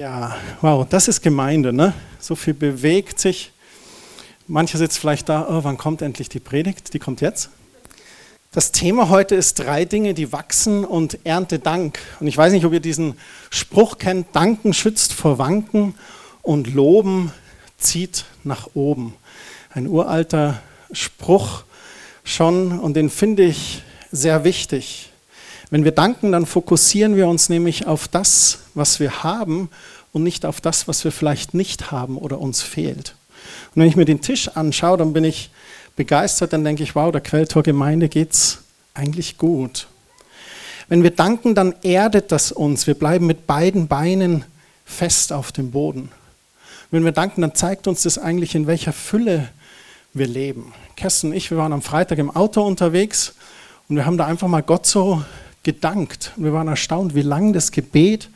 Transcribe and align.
Ja, 0.00 0.34
wow, 0.62 0.86
das 0.88 1.08
ist 1.08 1.20
Gemeinde, 1.20 1.74
ne? 1.74 1.92
So 2.18 2.34
viel 2.34 2.54
bewegt 2.54 3.20
sich. 3.20 3.52
Mancher 4.46 4.78
sitzt 4.78 4.98
vielleicht 4.98 5.28
da, 5.28 5.46
oh, 5.46 5.62
wann 5.62 5.76
kommt 5.76 6.00
endlich 6.00 6.30
die 6.30 6.40
Predigt? 6.40 6.94
Die 6.94 6.98
kommt 6.98 7.20
jetzt. 7.20 7.50
Das 8.50 8.72
Thema 8.72 9.10
heute 9.10 9.34
ist 9.34 9.58
drei 9.58 9.84
Dinge, 9.84 10.14
die 10.14 10.32
wachsen 10.32 10.86
und 10.86 11.18
ernte 11.24 11.58
Dank. 11.58 11.98
Und 12.18 12.28
ich 12.28 12.38
weiß 12.38 12.54
nicht, 12.54 12.64
ob 12.64 12.72
ihr 12.72 12.80
diesen 12.80 13.18
Spruch 13.50 13.98
kennt, 13.98 14.34
Danken 14.34 14.72
schützt 14.72 15.12
vor 15.12 15.36
Wanken 15.36 15.94
und 16.40 16.72
Loben 16.72 17.30
zieht 17.76 18.24
nach 18.42 18.70
oben. 18.72 19.12
Ein 19.68 19.86
uralter 19.86 20.62
Spruch 20.92 21.64
schon 22.24 22.78
und 22.78 22.94
den 22.94 23.10
finde 23.10 23.42
ich 23.42 23.82
sehr 24.10 24.44
wichtig. 24.44 25.09
Wenn 25.70 25.84
wir 25.84 25.92
danken, 25.92 26.32
dann 26.32 26.46
fokussieren 26.46 27.16
wir 27.16 27.28
uns 27.28 27.48
nämlich 27.48 27.86
auf 27.86 28.08
das, 28.08 28.58
was 28.74 28.98
wir 28.98 29.22
haben 29.22 29.70
und 30.12 30.24
nicht 30.24 30.44
auf 30.44 30.60
das, 30.60 30.88
was 30.88 31.04
wir 31.04 31.12
vielleicht 31.12 31.54
nicht 31.54 31.92
haben 31.92 32.18
oder 32.18 32.40
uns 32.40 32.62
fehlt. 32.62 33.14
Und 33.74 33.82
wenn 33.82 33.88
ich 33.88 33.96
mir 33.96 34.04
den 34.04 34.20
Tisch 34.20 34.48
anschaue, 34.48 34.98
dann 34.98 35.12
bin 35.12 35.22
ich 35.22 35.50
begeistert, 35.94 36.52
dann 36.52 36.64
denke 36.64 36.82
ich, 36.82 36.94
wow, 36.96 37.12
der 37.12 37.20
Quelltor 37.20 37.62
Gemeinde 37.62 38.08
geht's 38.08 38.58
eigentlich 38.94 39.38
gut. 39.38 39.86
Wenn 40.88 41.04
wir 41.04 41.12
danken, 41.12 41.54
dann 41.54 41.74
erdet 41.82 42.32
das 42.32 42.50
uns. 42.50 42.88
Wir 42.88 42.94
bleiben 42.94 43.26
mit 43.26 43.46
beiden 43.46 43.86
Beinen 43.86 44.44
fest 44.84 45.32
auf 45.32 45.52
dem 45.52 45.70
Boden. 45.70 46.10
Wenn 46.90 47.04
wir 47.04 47.12
danken, 47.12 47.42
dann 47.42 47.54
zeigt 47.54 47.86
uns 47.86 48.02
das 48.02 48.18
eigentlich, 48.18 48.56
in 48.56 48.66
welcher 48.66 48.92
Fülle 48.92 49.48
wir 50.12 50.26
leben. 50.26 50.72
Kerstin 50.96 51.30
und 51.30 51.36
ich, 51.36 51.52
wir 51.52 51.58
waren 51.58 51.72
am 51.72 51.82
Freitag 51.82 52.18
im 52.18 52.34
Auto 52.34 52.62
unterwegs 52.62 53.34
und 53.88 53.94
wir 53.94 54.04
haben 54.04 54.18
da 54.18 54.26
einfach 54.26 54.48
mal 54.48 54.62
Gott 54.62 54.86
so 54.86 55.22
gedankt. 55.62 56.32
Wir 56.36 56.52
waren 56.52 56.68
erstaunt, 56.68 57.14
wie 57.14 57.22
lang 57.22 57.52
das 57.52 57.70
Gebet 57.70 58.30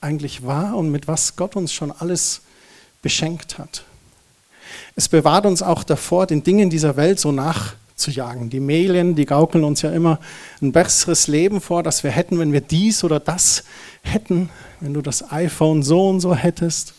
eigentlich 0.00 0.44
war 0.44 0.76
und 0.76 0.90
mit 0.90 1.08
was 1.08 1.36
Gott 1.36 1.56
uns 1.56 1.72
schon 1.72 1.90
alles 1.90 2.42
beschenkt 3.02 3.58
hat. 3.58 3.84
Es 4.94 5.08
bewahrt 5.08 5.46
uns 5.46 5.62
auch 5.62 5.84
davor, 5.84 6.26
den 6.26 6.42
Dingen 6.42 6.70
dieser 6.70 6.96
Welt 6.96 7.20
so 7.20 7.32
nachzujagen. 7.32 8.50
Die 8.50 8.60
Medien, 8.60 9.14
die 9.14 9.26
gaukeln 9.26 9.64
uns 9.64 9.82
ja 9.82 9.90
immer 9.90 10.18
ein 10.60 10.72
besseres 10.72 11.28
Leben 11.28 11.60
vor, 11.60 11.82
das 11.82 12.02
wir 12.02 12.10
hätten, 12.10 12.38
wenn 12.38 12.52
wir 12.52 12.60
dies 12.60 13.04
oder 13.04 13.20
das 13.20 13.64
hätten, 14.02 14.50
wenn 14.80 14.94
du 14.94 15.02
das 15.02 15.30
iPhone 15.30 15.82
so 15.82 16.08
und 16.08 16.20
so 16.20 16.34
hättest 16.34 16.94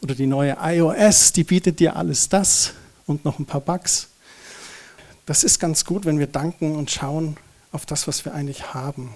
oder 0.00 0.14
die 0.14 0.26
neue 0.26 0.56
iOS, 0.62 1.32
die 1.32 1.44
bietet 1.44 1.80
dir 1.80 1.96
alles 1.96 2.28
das 2.28 2.72
und 3.06 3.24
noch 3.24 3.38
ein 3.38 3.46
paar 3.46 3.60
Bugs. 3.60 4.08
Das 5.26 5.44
ist 5.44 5.58
ganz 5.58 5.84
gut, 5.84 6.04
wenn 6.04 6.18
wir 6.18 6.26
danken 6.26 6.76
und 6.76 6.90
schauen, 6.90 7.36
auf 7.72 7.86
das, 7.86 8.08
was 8.08 8.24
wir 8.24 8.34
eigentlich 8.34 8.74
haben. 8.74 9.14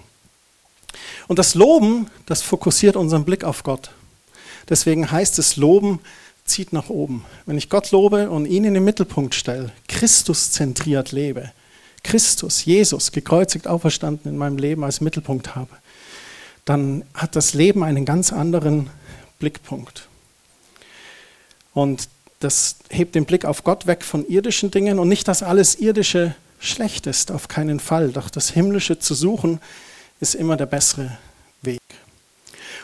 Und 1.27 1.39
das 1.39 1.55
Loben, 1.55 2.07
das 2.25 2.41
fokussiert 2.41 2.95
unseren 2.95 3.25
Blick 3.25 3.43
auf 3.43 3.63
Gott. 3.63 3.91
Deswegen 4.69 5.11
heißt 5.11 5.39
es, 5.39 5.57
Loben 5.57 5.99
zieht 6.45 6.73
nach 6.73 6.89
oben. 6.89 7.25
Wenn 7.45 7.57
ich 7.57 7.69
Gott 7.69 7.91
lobe 7.91 8.29
und 8.29 8.45
ihn 8.45 8.65
in 8.65 8.73
den 8.73 8.83
Mittelpunkt 8.83 9.33
stelle, 9.35 9.71
Christus 9.87 10.51
zentriert 10.51 11.11
lebe, 11.11 11.51
Christus, 12.03 12.65
Jesus, 12.65 13.11
gekreuzigt, 13.11 13.67
auferstanden 13.67 14.31
in 14.31 14.37
meinem 14.37 14.57
Leben 14.57 14.83
als 14.83 15.01
Mittelpunkt 15.01 15.55
habe, 15.55 15.69
dann 16.65 17.03
hat 17.13 17.35
das 17.35 17.53
Leben 17.53 17.83
einen 17.83 18.05
ganz 18.05 18.33
anderen 18.33 18.89
Blickpunkt. 19.39 20.07
Und 21.73 22.09
das 22.39 22.75
hebt 22.89 23.15
den 23.15 23.25
Blick 23.25 23.45
auf 23.45 23.63
Gott 23.63 23.87
weg 23.87 24.03
von 24.03 24.27
irdischen 24.27 24.69
Dingen 24.69 24.99
und 24.99 25.07
nicht, 25.07 25.27
dass 25.27 25.43
alles 25.43 25.75
irdische 25.75 26.35
schlecht 26.63 27.07
ist, 27.07 27.31
auf 27.31 27.47
keinen 27.47 27.79
Fall. 27.79 28.09
Doch 28.09 28.29
das 28.29 28.49
Himmlische 28.49 28.99
zu 28.99 29.13
suchen, 29.13 29.59
ist 30.19 30.35
immer 30.35 30.57
der 30.57 30.65
bessere 30.65 31.17
Weg. 31.61 31.81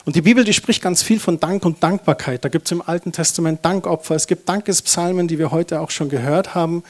Und 0.06 0.16
die 0.16 0.22
Bibel, 0.22 0.44
die 0.44 0.54
spricht 0.54 0.82
ganz 0.82 1.04
viel 1.04 1.20
von 1.20 1.40
Dank 1.40 1.66
und 1.66 1.84
Dankbarkeit. 1.84 2.44
Da 2.44 2.50
gibt 2.50 2.68
es 2.68 2.72
im 2.72 2.82
Alten 2.82 3.12
Testament 3.12 3.64
Dankopfer, 3.64 4.16
es 4.16 4.28
gibt 4.28 4.48
Dankespsalmen, 4.48 5.28
die 5.28 5.40
wir 5.40 5.52
heute 5.52 5.82
auch 5.82 5.92
schon 5.92 6.10
gehört 6.10 6.56
haben. 6.56 6.84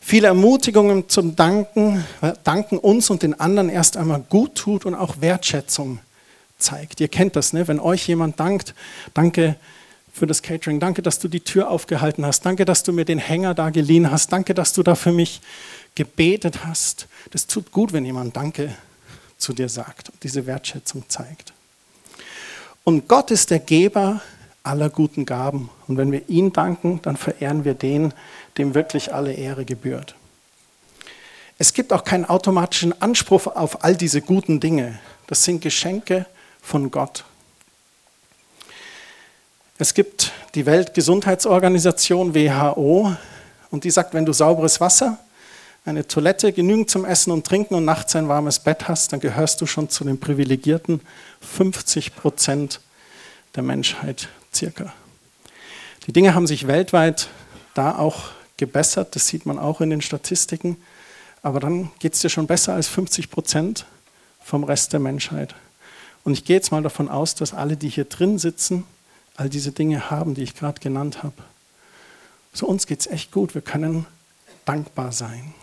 Viele 0.00 0.28
Ermutigungen 0.28 1.08
zum 1.08 1.34
Danken, 1.34 2.04
Danken 2.44 2.78
uns 2.78 3.10
und 3.10 3.22
den 3.22 3.38
anderen 3.40 3.68
erst 3.68 3.96
einmal 3.96 4.24
gut 4.28 4.54
tut 4.54 4.86
und 4.86 4.94
auch 4.94 5.20
Wertschätzung 5.20 5.98
zeigt. 6.58 7.00
Ihr 7.00 7.08
kennt 7.08 7.36
das, 7.36 7.52
ne? 7.52 7.66
wenn 7.68 7.80
euch 7.80 8.06
jemand 8.06 8.38
dankt, 8.38 8.74
danke 9.14 9.56
für 10.16 10.26
das 10.26 10.40
Catering, 10.40 10.80
danke, 10.80 11.02
dass 11.02 11.18
du 11.18 11.28
die 11.28 11.40
Tür 11.40 11.68
aufgehalten 11.68 12.24
hast, 12.24 12.46
danke, 12.46 12.64
dass 12.64 12.82
du 12.82 12.92
mir 12.92 13.04
den 13.04 13.18
Hänger 13.18 13.52
da 13.52 13.68
geliehen 13.68 14.10
hast, 14.10 14.32
danke, 14.32 14.54
dass 14.54 14.72
du 14.72 14.82
da 14.82 14.94
für 14.94 15.12
mich 15.12 15.42
gebetet 15.94 16.64
hast. 16.64 17.06
Das 17.32 17.46
tut 17.46 17.70
gut, 17.70 17.92
wenn 17.92 18.04
jemand 18.06 18.34
Danke 18.34 18.74
zu 19.36 19.52
dir 19.52 19.68
sagt 19.68 20.08
und 20.08 20.22
diese 20.22 20.46
Wertschätzung 20.46 21.04
zeigt. 21.08 21.52
Und 22.82 23.08
Gott 23.08 23.30
ist 23.30 23.50
der 23.50 23.58
Geber 23.58 24.22
aller 24.62 24.88
guten 24.88 25.26
Gaben. 25.26 25.68
Und 25.86 25.98
wenn 25.98 26.10
wir 26.12 26.28
ihn 26.28 26.52
danken, 26.52 27.00
dann 27.02 27.16
verehren 27.16 27.64
wir 27.64 27.74
den, 27.74 28.14
dem 28.56 28.74
wirklich 28.74 29.12
alle 29.12 29.34
Ehre 29.34 29.66
gebührt. 29.66 30.14
Es 31.58 31.74
gibt 31.74 31.92
auch 31.92 32.04
keinen 32.04 32.24
automatischen 32.24 33.00
Anspruch 33.02 33.46
auf 33.46 33.84
all 33.84 33.96
diese 33.96 34.22
guten 34.22 34.60
Dinge. 34.60 34.98
Das 35.26 35.44
sind 35.44 35.60
Geschenke 35.60 36.26
von 36.62 36.90
Gott. 36.90 37.24
Es 39.78 39.92
gibt 39.92 40.32
die 40.54 40.64
Weltgesundheitsorganisation 40.64 42.34
WHO 42.34 43.14
und 43.70 43.84
die 43.84 43.90
sagt, 43.90 44.14
wenn 44.14 44.24
du 44.24 44.32
sauberes 44.32 44.80
Wasser, 44.80 45.18
eine 45.84 46.08
Toilette, 46.08 46.54
genügend 46.54 46.88
zum 46.88 47.04
Essen 47.04 47.30
und 47.30 47.46
Trinken 47.46 47.74
und 47.74 47.84
nachts 47.84 48.16
ein 48.16 48.26
warmes 48.26 48.58
Bett 48.58 48.88
hast, 48.88 49.12
dann 49.12 49.20
gehörst 49.20 49.60
du 49.60 49.66
schon 49.66 49.90
zu 49.90 50.04
den 50.04 50.18
privilegierten 50.18 51.02
50 51.42 52.16
Prozent 52.16 52.80
der 53.54 53.62
Menschheit 53.62 54.28
circa. 54.52 54.94
Die 56.06 56.12
Dinge 56.12 56.34
haben 56.34 56.46
sich 56.46 56.66
weltweit 56.66 57.28
da 57.74 57.98
auch 57.98 58.30
gebessert, 58.56 59.14
das 59.14 59.28
sieht 59.28 59.44
man 59.44 59.58
auch 59.58 59.82
in 59.82 59.90
den 59.90 60.00
Statistiken, 60.00 60.78
aber 61.42 61.60
dann 61.60 61.90
geht 61.98 62.14
es 62.14 62.20
dir 62.20 62.30
schon 62.30 62.46
besser 62.46 62.72
als 62.72 62.88
50 62.88 63.30
Prozent 63.30 63.84
vom 64.40 64.64
Rest 64.64 64.94
der 64.94 65.00
Menschheit. 65.00 65.54
Und 66.24 66.32
ich 66.32 66.46
gehe 66.46 66.56
jetzt 66.56 66.72
mal 66.72 66.82
davon 66.82 67.10
aus, 67.10 67.34
dass 67.34 67.52
alle, 67.52 67.76
die 67.76 67.90
hier 67.90 68.06
drin 68.06 68.38
sitzen, 68.38 68.84
all 69.36 69.48
diese 69.48 69.72
Dinge 69.72 70.10
haben, 70.10 70.34
die 70.34 70.42
ich 70.42 70.54
gerade 70.54 70.80
genannt 70.80 71.22
habe. 71.22 71.34
So 72.52 72.66
uns 72.66 72.86
geht 72.86 73.00
es 73.00 73.06
echt 73.06 73.32
gut, 73.32 73.54
wir 73.54 73.62
können 73.62 74.06
dankbar 74.64 75.12
sein. 75.12 75.54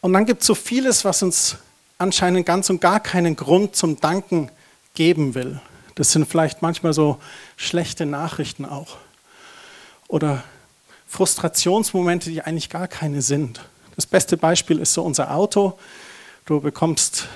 Und 0.00 0.12
dann 0.12 0.26
gibt 0.26 0.42
es 0.42 0.46
so 0.46 0.54
vieles, 0.54 1.04
was 1.04 1.22
uns 1.22 1.56
anscheinend 1.98 2.46
ganz 2.46 2.70
und 2.70 2.80
gar 2.80 3.00
keinen 3.00 3.34
Grund 3.34 3.74
zum 3.74 4.00
Danken 4.00 4.50
geben 4.94 5.34
will. 5.34 5.60
Das 5.96 6.12
sind 6.12 6.28
vielleicht 6.28 6.62
manchmal 6.62 6.92
so 6.92 7.18
schlechte 7.56 8.06
Nachrichten 8.06 8.64
auch. 8.64 8.98
Oder 10.06 10.44
Frustrationsmomente, 11.08 12.30
die 12.30 12.42
eigentlich 12.42 12.70
gar 12.70 12.86
keine 12.86 13.22
sind. 13.22 13.60
Das 13.96 14.06
beste 14.06 14.36
Beispiel 14.36 14.78
ist 14.78 14.92
so 14.92 15.02
unser 15.02 15.34
Auto. 15.34 15.76
Du 16.44 16.60
bekommst, 16.60 17.26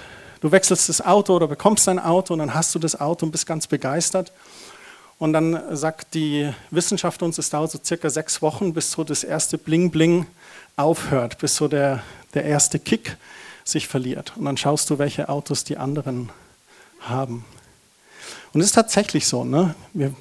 du 0.42 0.53
wechselst 0.53 0.91
das 0.91 1.00
Auto 1.00 1.34
oder 1.34 1.48
bekommst 1.48 1.88
ein 1.88 1.98
Auto 1.98 2.34
und 2.34 2.41
dann 2.41 2.53
hast 2.53 2.75
du 2.75 2.78
das 2.78 3.00
Auto 3.00 3.25
und 3.25 3.32
bist 3.32 3.47
ganz 3.47 3.66
begeistert. 3.66 4.32
Und 5.19 5.32
dann 5.32 5.76
sagt 5.76 6.14
die 6.14 6.53
Wissenschaft 6.70 7.22
uns, 7.22 7.38
es 7.38 7.48
dauert 7.48 7.70
so 7.70 7.78
circa 7.82 8.10
sechs 8.10 8.42
Wochen, 8.42 8.75
bis 8.75 8.91
so 8.91 9.04
das 9.04 9.22
erste 9.22 9.56
Bling-Bling 9.56 10.26
aufhört, 10.76 11.38
bis 11.38 11.54
so 11.54 11.69
der, 11.69 12.03
der 12.34 12.44
erste 12.44 12.80
Kick 12.80 13.16
sich 13.64 13.86
verliert. 13.86 14.32
Und 14.36 14.47
dann 14.47 14.56
schaust 14.56 14.91
du, 14.91 14.98
welche 14.98 15.28
Autos 15.28 15.62
die 15.62 15.76
anderen 15.76 16.30
haben. 17.00 17.44
Und 18.53 18.60
es 18.60 18.66
ist 18.66 18.72
tatsächlich 18.72 19.28
so. 19.28 19.44
Ne? 19.44 19.76
Wir, 19.92 20.12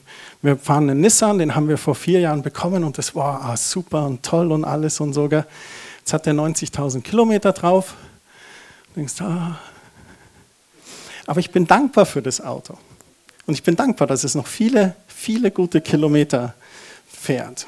wir, 0.44 0.56
fahren 0.56 0.90
einen 0.90 1.02
Nissan, 1.02 1.40
den 1.40 1.56
haben 1.56 1.68
wir 1.68 1.80
vor 1.80 1.96
vier 1.96 2.20
Jahren 2.20 2.44
bekommen 2.44 2.84
und 2.84 3.00
das 3.00 3.16
war 3.16 3.42
ah, 3.42 3.58
super 3.58 4.06
und 4.06 4.22
toll 4.24 4.52
und 4.52 4.64
alles 4.64 5.00
und 5.00 5.14
sogar. 5.14 5.48
Jetzt 6.00 6.14
hat 6.14 6.28
der 6.28 6.36
90.000 6.36 7.02
Kilometer 7.02 7.54
drauf. 7.54 7.96
Du 8.90 9.00
denkst, 9.00 9.20
ah. 9.22 9.60
Aber 11.32 11.40
ich 11.40 11.52
bin 11.52 11.66
dankbar 11.66 12.06
für 12.06 12.22
das 12.22 12.42
Auto. 12.42 12.78
Und 13.46 13.54
ich 13.54 13.64
bin 13.64 13.78
dankbar, 13.78 14.06
dass 14.06 14.26
es 14.26 14.36
noch 14.36 14.48
viele, 14.48 14.98
viele 15.08 15.50
gute 15.50 15.80
Kilometer 15.80 16.56
fährt. 17.08 17.68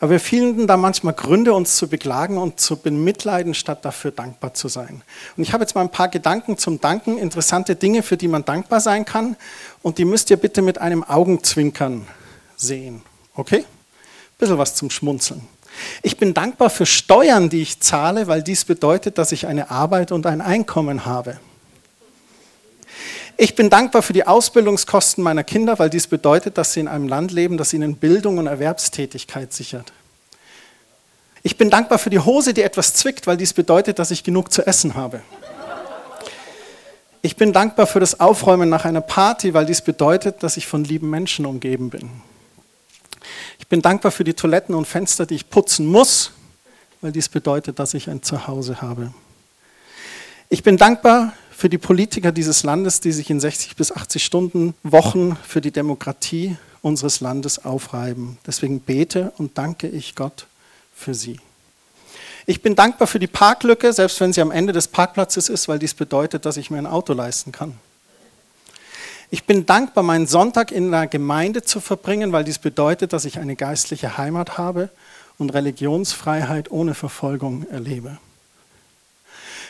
Aber 0.00 0.10
wir 0.10 0.18
finden 0.18 0.66
da 0.66 0.76
manchmal 0.76 1.14
Gründe, 1.14 1.54
uns 1.54 1.76
zu 1.76 1.86
beklagen 1.86 2.38
und 2.38 2.58
zu 2.58 2.74
bemitleiden, 2.74 3.54
statt 3.54 3.84
dafür 3.84 4.10
dankbar 4.10 4.54
zu 4.54 4.66
sein. 4.66 5.02
Und 5.36 5.44
ich 5.44 5.52
habe 5.52 5.62
jetzt 5.62 5.76
mal 5.76 5.82
ein 5.82 5.92
paar 5.92 6.08
Gedanken 6.08 6.58
zum 6.58 6.80
Danken, 6.80 7.18
interessante 7.18 7.76
Dinge, 7.76 8.02
für 8.02 8.16
die 8.16 8.26
man 8.26 8.44
dankbar 8.44 8.80
sein 8.80 9.04
kann. 9.04 9.36
Und 9.80 9.98
die 9.98 10.04
müsst 10.04 10.30
ihr 10.30 10.38
bitte 10.38 10.60
mit 10.60 10.78
einem 10.78 11.04
Augenzwinkern 11.04 12.04
sehen. 12.56 13.00
Okay? 13.36 13.58
Ein 13.60 14.38
bisschen 14.38 14.58
was 14.58 14.74
zum 14.74 14.90
Schmunzeln. 14.90 15.46
Ich 16.02 16.16
bin 16.16 16.34
dankbar 16.34 16.70
für 16.70 16.86
Steuern, 16.86 17.48
die 17.48 17.62
ich 17.62 17.80
zahle, 17.80 18.26
weil 18.26 18.42
dies 18.42 18.64
bedeutet, 18.64 19.18
dass 19.18 19.32
ich 19.32 19.46
eine 19.46 19.70
Arbeit 19.70 20.12
und 20.12 20.26
ein 20.26 20.40
Einkommen 20.40 21.04
habe. 21.04 21.38
Ich 23.36 23.56
bin 23.56 23.68
dankbar 23.68 24.02
für 24.02 24.12
die 24.12 24.26
Ausbildungskosten 24.26 25.24
meiner 25.24 25.42
Kinder, 25.42 25.78
weil 25.78 25.90
dies 25.90 26.06
bedeutet, 26.06 26.56
dass 26.56 26.72
sie 26.72 26.80
in 26.80 26.88
einem 26.88 27.08
Land 27.08 27.32
leben, 27.32 27.56
das 27.56 27.72
ihnen 27.72 27.96
Bildung 27.96 28.38
und 28.38 28.46
Erwerbstätigkeit 28.46 29.52
sichert. 29.52 29.92
Ich 31.42 31.58
bin 31.58 31.68
dankbar 31.68 31.98
für 31.98 32.10
die 32.10 32.20
Hose, 32.20 32.54
die 32.54 32.62
etwas 32.62 32.94
zwickt, 32.94 33.26
weil 33.26 33.36
dies 33.36 33.52
bedeutet, 33.52 33.98
dass 33.98 34.10
ich 34.10 34.22
genug 34.22 34.52
zu 34.52 34.66
essen 34.66 34.94
habe. 34.94 35.22
Ich 37.22 37.36
bin 37.36 37.52
dankbar 37.52 37.86
für 37.86 38.00
das 38.00 38.20
Aufräumen 38.20 38.68
nach 38.68 38.84
einer 38.84 39.00
Party, 39.00 39.52
weil 39.52 39.66
dies 39.66 39.80
bedeutet, 39.80 40.42
dass 40.42 40.56
ich 40.56 40.66
von 40.66 40.84
lieben 40.84 41.10
Menschen 41.10 41.44
umgeben 41.44 41.90
bin. 41.90 42.10
Ich 43.58 43.68
bin 43.68 43.82
dankbar 43.82 44.12
für 44.12 44.24
die 44.24 44.34
Toiletten 44.34 44.74
und 44.74 44.86
Fenster, 44.86 45.26
die 45.26 45.34
ich 45.34 45.50
putzen 45.50 45.86
muss, 45.86 46.32
weil 47.00 47.12
dies 47.12 47.28
bedeutet, 47.28 47.78
dass 47.78 47.94
ich 47.94 48.08
ein 48.08 48.22
Zuhause 48.22 48.80
habe. 48.80 49.12
Ich 50.48 50.62
bin 50.62 50.76
dankbar 50.76 51.32
für 51.50 51.68
die 51.68 51.78
Politiker 51.78 52.32
dieses 52.32 52.62
Landes, 52.62 53.00
die 53.00 53.12
sich 53.12 53.30
in 53.30 53.40
60 53.40 53.76
bis 53.76 53.92
80 53.92 54.24
Stunden 54.24 54.74
Wochen 54.82 55.36
für 55.36 55.60
die 55.60 55.70
Demokratie 55.70 56.56
unseres 56.82 57.20
Landes 57.20 57.64
aufreiben. 57.64 58.38
Deswegen 58.46 58.80
bete 58.80 59.32
und 59.38 59.56
danke 59.56 59.88
ich 59.88 60.14
Gott 60.14 60.46
für 60.94 61.14
sie. 61.14 61.40
Ich 62.46 62.60
bin 62.60 62.74
dankbar 62.74 63.08
für 63.08 63.18
die 63.18 63.26
Parklücke, 63.26 63.92
selbst 63.92 64.20
wenn 64.20 64.32
sie 64.32 64.42
am 64.42 64.50
Ende 64.50 64.72
des 64.72 64.88
Parkplatzes 64.88 65.48
ist, 65.48 65.66
weil 65.66 65.78
dies 65.78 65.94
bedeutet, 65.94 66.44
dass 66.44 66.58
ich 66.58 66.70
mir 66.70 66.78
ein 66.78 66.86
Auto 66.86 67.14
leisten 67.14 67.52
kann. 67.52 67.78
Ich 69.34 69.46
bin 69.46 69.66
dankbar, 69.66 70.04
meinen 70.04 70.28
Sonntag 70.28 70.70
in 70.70 70.92
der 70.92 71.08
Gemeinde 71.08 71.62
zu 71.64 71.80
verbringen, 71.80 72.30
weil 72.30 72.44
dies 72.44 72.60
bedeutet, 72.60 73.12
dass 73.12 73.24
ich 73.24 73.40
eine 73.40 73.56
geistliche 73.56 74.16
Heimat 74.16 74.58
habe 74.58 74.90
und 75.38 75.52
Religionsfreiheit 75.52 76.70
ohne 76.70 76.94
Verfolgung 76.94 77.66
erlebe. 77.68 78.18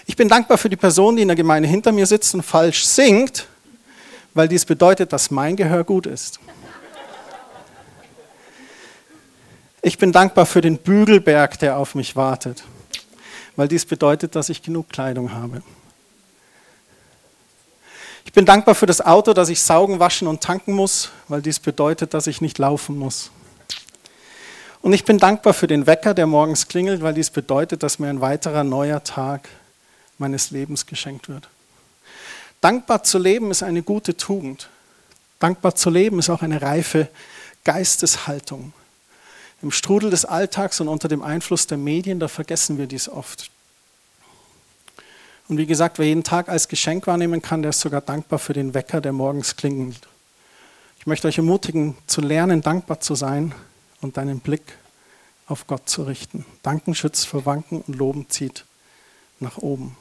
Ich 0.05 0.17
bin 0.17 0.29
dankbar 0.29 0.59
für 0.59 0.69
die 0.69 0.77
Person, 0.77 1.17
die 1.17 1.23
in 1.23 1.29
der 1.29 1.35
Gemeinde 1.35 1.67
hinter 1.67 1.93
mir 1.93 2.05
sitzt 2.05 2.35
und 2.35 2.43
falsch 2.43 2.85
singt, 2.85 3.47
weil 4.35 4.49
dies 4.49 4.67
bedeutet, 4.67 5.15
dass 5.15 5.31
mein 5.31 5.57
Gehör 5.57 5.83
gut 5.83 6.05
ist. 6.05 6.41
Ich 9.81 9.97
bin 9.97 10.13
dankbar 10.13 10.45
für 10.45 10.61
den 10.61 10.77
Bügelberg, 10.77 11.59
der 11.59 11.79
auf 11.79 11.95
mich 11.95 12.17
wartet, 12.17 12.65
weil 13.57 13.69
dies 13.69 13.87
bedeutet, 13.87 14.37
dass 14.37 14.51
ich 14.51 14.61
genug 14.61 14.91
Kleidung 14.91 15.33
habe. 15.33 15.63
Ich 18.25 18.33
bin 18.33 18.47
dankbar 18.47 18.75
für 18.75 18.87
das 18.87 19.01
Auto, 19.01 19.33
das 19.33 19.49
ich 19.49 19.61
saugen, 19.61 20.01
waschen 20.01 20.27
und 20.27 20.41
tanken 20.41 20.73
muss, 20.73 21.11
weil 21.29 21.43
dies 21.43 21.61
bedeutet, 21.61 22.15
dass 22.15 22.27
ich 22.27 22.41
nicht 22.41 22.59
laufen 22.59 22.99
muss. 22.99 23.31
Und 24.83 24.93
ich 24.93 25.05
bin 25.05 25.19
dankbar 25.19 25.55
für 25.55 25.67
den 25.67 25.87
Wecker, 25.87 26.15
der 26.15 26.27
morgens 26.27 26.69
klingelt, 26.69 27.03
weil 27.03 27.15
dies 27.15 27.31
bedeutet, 27.31 27.83
dass 27.83 27.99
mir 27.99 28.09
ein 28.09 28.21
weiterer 28.21 28.65
neuer 28.65 29.03
Tag 29.03 29.49
meines 30.19 30.51
Lebens 30.51 30.87
geschenkt 30.87 31.29
wird. 31.29 31.49
Dankbar 32.61 33.03
zu 33.03 33.19
leben 33.19 33.51
ist 33.51 33.63
eine 33.63 33.83
gute 33.83 34.17
Tugend. 34.17 34.69
Dankbar 35.39 35.75
zu 35.75 35.91
leben 35.91 36.19
ist 36.19 36.31
auch 36.31 36.43
eine 36.43 36.63
reife 36.63 37.09
Geisteshaltung. 37.65 38.73
Im 39.63 39.71
Strudel 39.71 40.11
des 40.11 40.25
Alltags 40.25 40.81
und 40.81 40.89
unter 40.89 41.09
dem 41.09 41.23
Einfluss 41.23 41.67
der 41.67 41.79
Medien, 41.79 42.21
da 42.21 42.29
vergessen 42.29 42.79
wir 42.79 42.87
dies 42.87 43.09
oft. 43.09 43.51
Und 45.49 45.59
wie 45.59 45.67
gesagt, 45.67 45.99
wer 45.99 46.07
jeden 46.07 46.25
Tag 46.25 46.49
als 46.49 46.69
Geschenk 46.69 47.07
wahrnehmen 47.07 47.43
kann, 47.43 47.63
der 47.63 47.71
ist 47.71 47.81
sogar 47.81 48.01
dankbar 48.01 48.39
für 48.39 48.55
den 48.55 48.73
Wecker, 48.73 49.01
der 49.01 49.13
morgens 49.13 49.57
klingelt. 49.57 50.09
Ich 50.99 51.07
möchte 51.07 51.29
euch 51.29 51.37
ermutigen, 51.37 51.97
zu 52.07 52.23
lernen, 52.23 52.63
dankbar 52.63 53.01
zu 53.01 53.15
sein 53.15 53.55
und 54.01 54.17
deinen 54.17 54.41
Blick 54.41 54.63
auf 55.47 55.67
Gott 55.67 55.87
zu 55.89 56.05
richten. 56.05 56.47
Danken 56.63 56.95
schützt 56.95 57.27
vor 57.27 57.45
Wanken 57.45 57.83
und 57.83 57.97
Loben 57.97 58.31
zieht 58.31 58.65
nach 59.39 59.59
oben. 59.59 59.97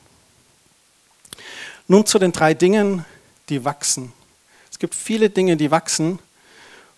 Nun 1.87 2.05
zu 2.05 2.19
den 2.19 2.31
drei 2.31 2.53
Dingen, 2.53 3.05
die 3.49 3.65
wachsen. 3.65 4.13
Es 4.71 4.79
gibt 4.79 4.95
viele 4.95 5.29
Dinge, 5.29 5.57
die 5.57 5.71
wachsen 5.71 6.19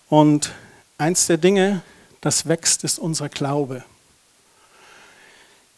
und 0.08 0.52
eins 0.98 1.26
der 1.26 1.38
Dinge, 1.38 1.82
das 2.20 2.46
wächst, 2.46 2.84
ist 2.84 3.00
unser 3.00 3.28
Glaube. 3.28 3.84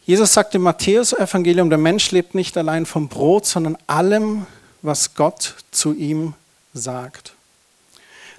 Jesus 0.09 0.33
sagt 0.33 0.55
im 0.55 0.63
Matthäus-Evangelium, 0.63 1.69
der 1.69 1.77
Mensch 1.77 2.09
lebt 2.09 2.33
nicht 2.33 2.57
allein 2.57 2.87
vom 2.87 3.09
Brot, 3.09 3.45
sondern 3.45 3.77
allem, 3.85 4.47
was 4.81 5.13
Gott 5.13 5.53
zu 5.69 5.93
ihm 5.93 6.33
sagt. 6.73 7.33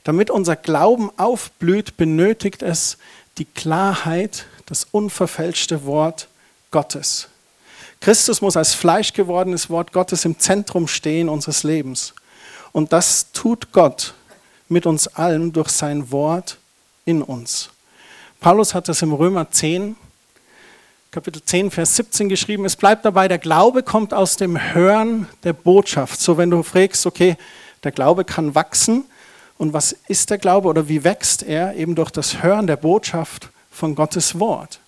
Damit 0.02 0.32
unser 0.32 0.56
Glauben 0.56 1.12
aufblüht, 1.16 1.96
benötigt 1.96 2.64
es 2.64 2.98
die 3.38 3.44
Klarheit, 3.44 4.46
das 4.66 4.88
unverfälschte 4.90 5.84
Wort 5.84 6.26
Gottes. 6.72 7.28
Christus 8.00 8.40
muss 8.40 8.56
als 8.56 8.74
Fleisch 8.74 9.12
gewordenes 9.12 9.70
Wort 9.70 9.92
Gottes 9.92 10.24
im 10.24 10.40
Zentrum 10.40 10.88
stehen 10.88 11.28
unseres 11.28 11.62
Lebens. 11.62 12.14
Und 12.72 12.92
das 12.92 13.30
tut 13.30 13.70
Gott 13.70 14.14
mit 14.68 14.86
uns 14.86 15.06
allen 15.06 15.52
durch 15.52 15.68
sein 15.68 16.10
Wort 16.10 16.58
in 17.04 17.22
uns. 17.22 17.70
Paulus 18.40 18.74
hat 18.74 18.88
das 18.88 19.02
im 19.02 19.12
Römer 19.12 19.52
10, 19.52 19.94
Kapitel 21.12 21.42
10, 21.42 21.72
Vers 21.72 21.96
17 21.96 22.28
geschrieben. 22.28 22.64
Es 22.64 22.76
bleibt 22.76 23.04
dabei, 23.04 23.26
der 23.26 23.38
Glaube 23.38 23.82
kommt 23.82 24.14
aus 24.14 24.36
dem 24.36 24.74
Hören 24.74 25.26
der 25.42 25.52
Botschaft. 25.52 26.20
So, 26.20 26.38
wenn 26.38 26.52
du 26.52 26.62
fragst, 26.62 27.04
okay, 27.04 27.36
der 27.82 27.90
Glaube 27.90 28.24
kann 28.24 28.54
wachsen. 28.54 29.02
Und 29.58 29.72
was 29.72 29.90
ist 30.06 30.30
der 30.30 30.38
Glaube 30.38 30.68
oder 30.68 30.86
wie 30.86 31.02
wächst 31.02 31.42
er? 31.42 31.74
Eben 31.74 31.96
durch 31.96 32.12
das 32.12 32.44
Hören 32.44 32.68
der 32.68 32.76
Botschaft 32.76 33.48
von 33.72 33.96
Gottes 33.96 34.38
Wort. 34.38 34.78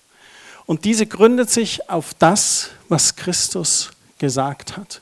Und 0.64 0.84
diese 0.84 1.06
gründet 1.06 1.50
sich 1.50 1.90
auf 1.90 2.14
das, 2.16 2.68
was 2.88 3.16
Christus 3.16 3.90
gesagt 4.18 4.76
hat. 4.76 5.00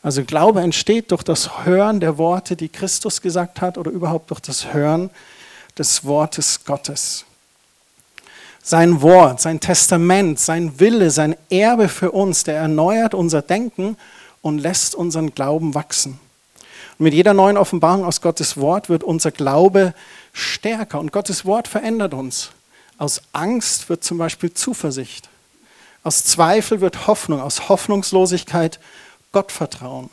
Also 0.00 0.22
Glaube 0.22 0.60
entsteht 0.60 1.10
durch 1.10 1.24
das 1.24 1.66
Hören 1.66 1.98
der 1.98 2.18
Worte, 2.18 2.54
die 2.54 2.68
Christus 2.68 3.20
gesagt 3.20 3.60
hat, 3.60 3.78
oder 3.78 3.90
überhaupt 3.90 4.30
durch 4.30 4.40
das 4.40 4.72
Hören 4.72 5.10
des 5.76 6.04
Wortes 6.04 6.64
Gottes 6.64 7.24
sein 8.62 9.02
Wort, 9.02 9.40
sein 9.40 9.58
Testament, 9.58 10.38
sein 10.38 10.78
Wille, 10.78 11.10
sein 11.10 11.36
Erbe 11.50 11.88
für 11.88 12.12
uns, 12.12 12.44
der 12.44 12.56
erneuert 12.56 13.12
unser 13.12 13.42
Denken 13.42 13.96
und 14.40 14.58
lässt 14.58 14.94
unseren 14.94 15.34
Glauben 15.34 15.74
wachsen. 15.74 16.20
Und 16.98 17.04
mit 17.04 17.14
jeder 17.14 17.34
neuen 17.34 17.56
Offenbarung 17.56 18.04
aus 18.04 18.20
Gottes 18.20 18.56
Wort 18.56 18.88
wird 18.88 19.02
unser 19.02 19.32
Glaube 19.32 19.94
stärker 20.32 21.00
und 21.00 21.12
Gottes 21.12 21.44
Wort 21.44 21.66
verändert 21.66 22.14
uns. 22.14 22.50
Aus 22.98 23.22
Angst 23.32 23.88
wird 23.88 24.04
zum 24.04 24.18
Beispiel 24.18 24.54
Zuversicht. 24.54 25.28
Aus 26.04 26.24
Zweifel 26.24 26.80
wird 26.80 27.08
Hoffnung, 27.08 27.40
aus 27.40 27.68
Hoffnungslosigkeit 27.68 28.78
Gottvertrauen. 29.32 30.10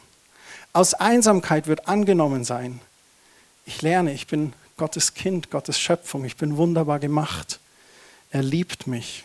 Aus 0.73 0.95
Einsamkeit 0.95 1.67
wird 1.67 1.87
angenommen 1.87 2.43
sein. 2.43 2.79
Ich 3.65 3.81
lerne, 3.81 4.13
ich 4.13 4.27
bin 4.27 4.53
Gottes 4.77 5.13
Kind, 5.13 5.51
Gottes 5.51 5.79
Schöpfung, 5.79 6.25
ich 6.25 6.37
bin 6.37 6.57
wunderbar 6.57 6.99
gemacht. 6.99 7.59
Er 8.31 8.43
liebt 8.43 8.85
mich. 8.85 9.23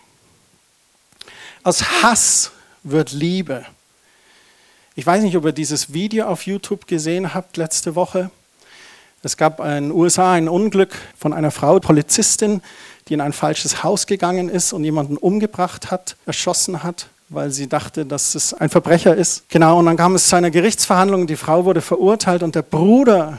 Aus 1.62 2.02
Hass 2.02 2.52
wird 2.82 3.12
Liebe. 3.12 3.66
Ich 4.94 5.04
weiß 5.04 5.22
nicht, 5.22 5.36
ob 5.36 5.44
ihr 5.44 5.52
dieses 5.52 5.92
Video 5.92 6.26
auf 6.26 6.46
YouTube 6.46 6.86
gesehen 6.86 7.34
habt 7.34 7.58
letzte 7.58 7.96
Woche. 7.96 8.30
Es 9.22 9.36
gab 9.36 9.60
in 9.60 9.66
den 9.66 9.90
USA 9.90 10.32
ein 10.32 10.48
Unglück 10.48 10.94
von 11.18 11.34
einer 11.34 11.50
Frau, 11.50 11.80
Polizistin, 11.80 12.62
die 13.08 13.14
in 13.14 13.20
ein 13.20 13.34
falsches 13.34 13.82
Haus 13.82 14.06
gegangen 14.06 14.48
ist 14.48 14.72
und 14.72 14.84
jemanden 14.84 15.18
umgebracht 15.18 15.90
hat, 15.90 16.16
erschossen 16.24 16.82
hat, 16.82 17.08
weil 17.28 17.50
sie 17.50 17.68
dachte, 17.68 18.06
dass 18.06 18.34
es 18.34 18.54
ein 18.54 18.70
Verbrecher 18.70 19.14
ist. 19.14 19.46
Genau, 19.50 19.78
und 19.78 19.86
dann 19.86 19.98
kam 19.98 20.14
es 20.14 20.28
zu 20.28 20.36
einer 20.36 20.50
Gerichtsverhandlung, 20.50 21.26
die 21.26 21.36
Frau 21.36 21.66
wurde 21.66 21.82
verurteilt 21.82 22.42
und 22.42 22.54
der 22.54 22.62
Bruder 22.62 23.38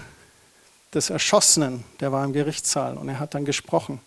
des 0.94 1.10
Erschossenen, 1.10 1.84
der 2.00 2.12
war 2.12 2.24
im 2.24 2.34
Gerichtssaal 2.34 2.98
und 2.98 3.10
er 3.10 3.20
hat 3.20 3.34
dann 3.34 3.46
gesprochen 3.46 4.00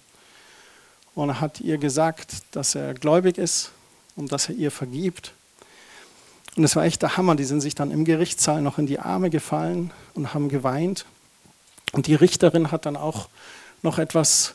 und 1.19 1.41
hat 1.41 1.61
ihr 1.61 1.79
gesagt, 1.79 2.43
dass 2.53 2.77
er 2.77 2.95
gläubig 2.95 3.39
ist 3.39 3.73
und 4.15 4.31
dass 4.31 4.49
er 4.49 4.55
ihr 4.55 4.71
vergibt. 4.71 5.33
Und 6.55 6.63
es 6.63 6.77
war 6.77 6.85
echt 6.85 7.03
der 7.03 7.17
Hammer. 7.17 7.35
Die 7.35 7.45
sind 7.45 7.61
sich 7.61 7.75
dann 7.75 7.91
im 7.91 8.05
Gerichtssaal 8.05 8.63
noch 8.63 8.79
in 8.79 8.87
die 8.87 9.01
Arme 9.01 9.29
gefallen 9.29 9.91
und 10.15 10.33
haben 10.33 10.49
geweint. 10.49 11.07
Und 11.91 12.07
die 12.07 12.15
Richterin 12.15 12.71
hat 12.71 12.87
dann 12.87 12.97
auch 12.97 13.29
noch 13.83 13.99
etwas 13.99 14.55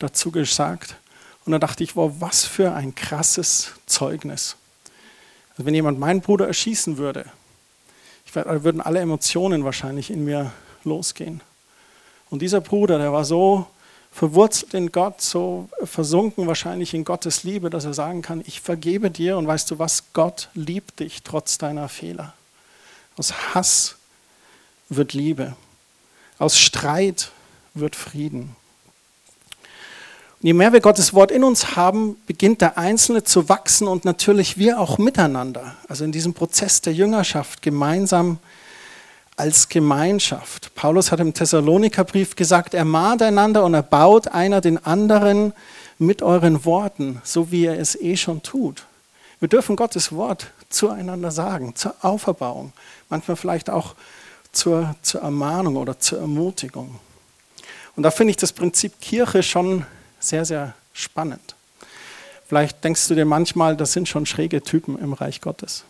dazu 0.00 0.30
gesagt. 0.30 0.96
Und 1.46 1.52
da 1.52 1.58
dachte 1.58 1.82
ich, 1.82 1.96
wow, 1.96 2.12
was 2.18 2.44
für 2.44 2.74
ein 2.74 2.94
krasses 2.94 3.72
Zeugnis. 3.86 4.56
Also 5.52 5.64
wenn 5.64 5.74
jemand 5.74 5.98
meinen 5.98 6.20
Bruder 6.20 6.46
erschießen 6.46 6.98
würde, 6.98 7.24
ich, 8.26 8.34
würden 8.34 8.82
alle 8.82 9.00
Emotionen 9.00 9.64
wahrscheinlich 9.64 10.10
in 10.10 10.26
mir 10.26 10.52
losgehen. 10.84 11.40
Und 12.28 12.42
dieser 12.42 12.60
Bruder, 12.60 12.98
der 12.98 13.14
war 13.14 13.24
so 13.24 13.66
verwurzelt 14.12 14.74
in 14.74 14.92
Gott, 14.92 15.20
so 15.22 15.68
versunken 15.82 16.46
wahrscheinlich 16.46 16.92
in 16.94 17.04
Gottes 17.04 17.44
Liebe, 17.44 17.70
dass 17.70 17.86
er 17.86 17.94
sagen 17.94 18.22
kann, 18.22 18.42
ich 18.46 18.60
vergebe 18.60 19.10
dir 19.10 19.38
und 19.38 19.46
weißt 19.46 19.70
du 19.70 19.78
was, 19.78 20.04
Gott 20.12 20.50
liebt 20.54 21.00
dich 21.00 21.22
trotz 21.22 21.58
deiner 21.58 21.88
Fehler. 21.88 22.34
Aus 23.16 23.54
Hass 23.54 23.96
wird 24.90 25.14
Liebe, 25.14 25.56
aus 26.38 26.58
Streit 26.58 27.32
wird 27.74 27.96
Frieden. 27.96 28.54
Und 30.40 30.46
je 30.46 30.52
mehr 30.52 30.72
wir 30.74 30.80
Gottes 30.80 31.14
Wort 31.14 31.30
in 31.30 31.42
uns 31.42 31.76
haben, 31.76 32.16
beginnt 32.26 32.60
der 32.60 32.76
Einzelne 32.76 33.24
zu 33.24 33.48
wachsen 33.48 33.88
und 33.88 34.04
natürlich 34.04 34.58
wir 34.58 34.78
auch 34.78 34.98
miteinander, 34.98 35.76
also 35.88 36.04
in 36.04 36.12
diesem 36.12 36.34
Prozess 36.34 36.82
der 36.82 36.92
Jüngerschaft 36.92 37.62
gemeinsam 37.62 38.38
als 39.36 39.68
Gemeinschaft. 39.68 40.74
Paulus 40.74 41.10
hat 41.10 41.20
im 41.20 41.34
Thessalonikerbrief 41.34 42.36
gesagt, 42.36 42.74
ermahnt 42.74 43.22
einander 43.22 43.64
und 43.64 43.74
erbaut 43.74 44.28
einer 44.28 44.60
den 44.60 44.84
anderen 44.84 45.52
mit 45.98 46.22
euren 46.22 46.64
Worten, 46.64 47.20
so 47.24 47.50
wie 47.50 47.66
er 47.66 47.78
es 47.78 47.96
eh 48.00 48.16
schon 48.16 48.42
tut. 48.42 48.86
Wir 49.40 49.48
dürfen 49.48 49.76
Gottes 49.76 50.12
Wort 50.12 50.48
zueinander 50.68 51.30
sagen, 51.30 51.74
zur 51.74 51.94
Auferbauung, 52.02 52.72
manchmal 53.08 53.36
vielleicht 53.36 53.70
auch 53.70 53.94
zur, 54.52 54.94
zur 55.02 55.22
Ermahnung 55.22 55.76
oder 55.76 55.98
zur 55.98 56.20
Ermutigung. 56.20 56.98
Und 57.96 58.02
da 58.02 58.10
finde 58.10 58.32
ich 58.32 58.36
das 58.36 58.52
Prinzip 58.52 59.00
Kirche 59.00 59.42
schon 59.42 59.86
sehr, 60.20 60.44
sehr 60.44 60.74
spannend. 60.92 61.54
Vielleicht 62.46 62.84
denkst 62.84 63.08
du 63.08 63.14
dir 63.14 63.24
manchmal, 63.24 63.76
das 63.76 63.92
sind 63.92 64.08
schon 64.08 64.26
schräge 64.26 64.62
Typen 64.62 64.98
im 64.98 65.14
Reich 65.14 65.40
Gottes. 65.40 65.84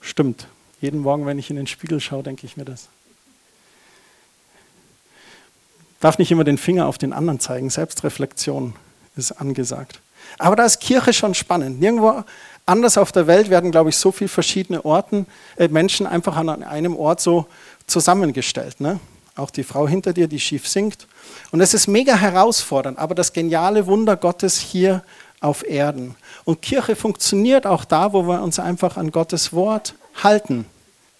Stimmt. 0.00 0.46
Jeden 0.80 1.00
Morgen, 1.00 1.26
wenn 1.26 1.38
ich 1.38 1.50
in 1.50 1.56
den 1.56 1.66
Spiegel 1.66 2.00
schaue, 2.00 2.22
denke 2.22 2.46
ich 2.46 2.56
mir 2.56 2.64
das. 2.64 2.88
Darf 6.00 6.18
nicht 6.18 6.30
immer 6.30 6.44
den 6.44 6.58
Finger 6.58 6.86
auf 6.86 6.98
den 6.98 7.12
anderen 7.12 7.40
zeigen. 7.40 7.70
Selbstreflexion 7.70 8.74
ist 9.16 9.32
angesagt. 9.32 10.00
Aber 10.38 10.56
da 10.56 10.64
ist 10.64 10.80
Kirche 10.80 11.12
schon 11.12 11.34
spannend. 11.34 11.80
Nirgendwo 11.80 12.22
anders 12.66 12.98
auf 12.98 13.12
der 13.12 13.26
Welt 13.26 13.48
werden, 13.48 13.70
glaube 13.70 13.90
ich, 13.90 13.96
so 13.96 14.12
viele 14.12 14.28
verschiedene 14.28 14.84
Orten, 14.84 15.26
äh, 15.56 15.68
Menschen 15.68 16.06
einfach 16.06 16.36
an 16.36 16.62
einem 16.62 16.96
Ort 16.96 17.20
so 17.20 17.46
zusammengestellt. 17.86 18.80
Ne? 18.80 19.00
Auch 19.36 19.50
die 19.50 19.64
Frau 19.64 19.88
hinter 19.88 20.12
dir, 20.12 20.28
die 20.28 20.40
schief 20.40 20.68
singt. 20.68 21.06
Und 21.52 21.60
es 21.60 21.72
ist 21.72 21.86
mega 21.86 22.16
herausfordernd, 22.16 22.98
aber 22.98 23.14
das 23.14 23.32
geniale 23.32 23.86
Wunder 23.86 24.16
Gottes 24.16 24.58
hier 24.58 25.02
auf 25.40 25.66
Erden. 25.66 26.16
Und 26.44 26.60
Kirche 26.60 26.96
funktioniert 26.96 27.66
auch 27.66 27.84
da, 27.84 28.12
wo 28.12 28.22
wir 28.22 28.42
uns 28.42 28.58
einfach 28.58 28.96
an 28.96 29.12
Gottes 29.12 29.52
Wort 29.52 29.94
halten. 30.22 30.66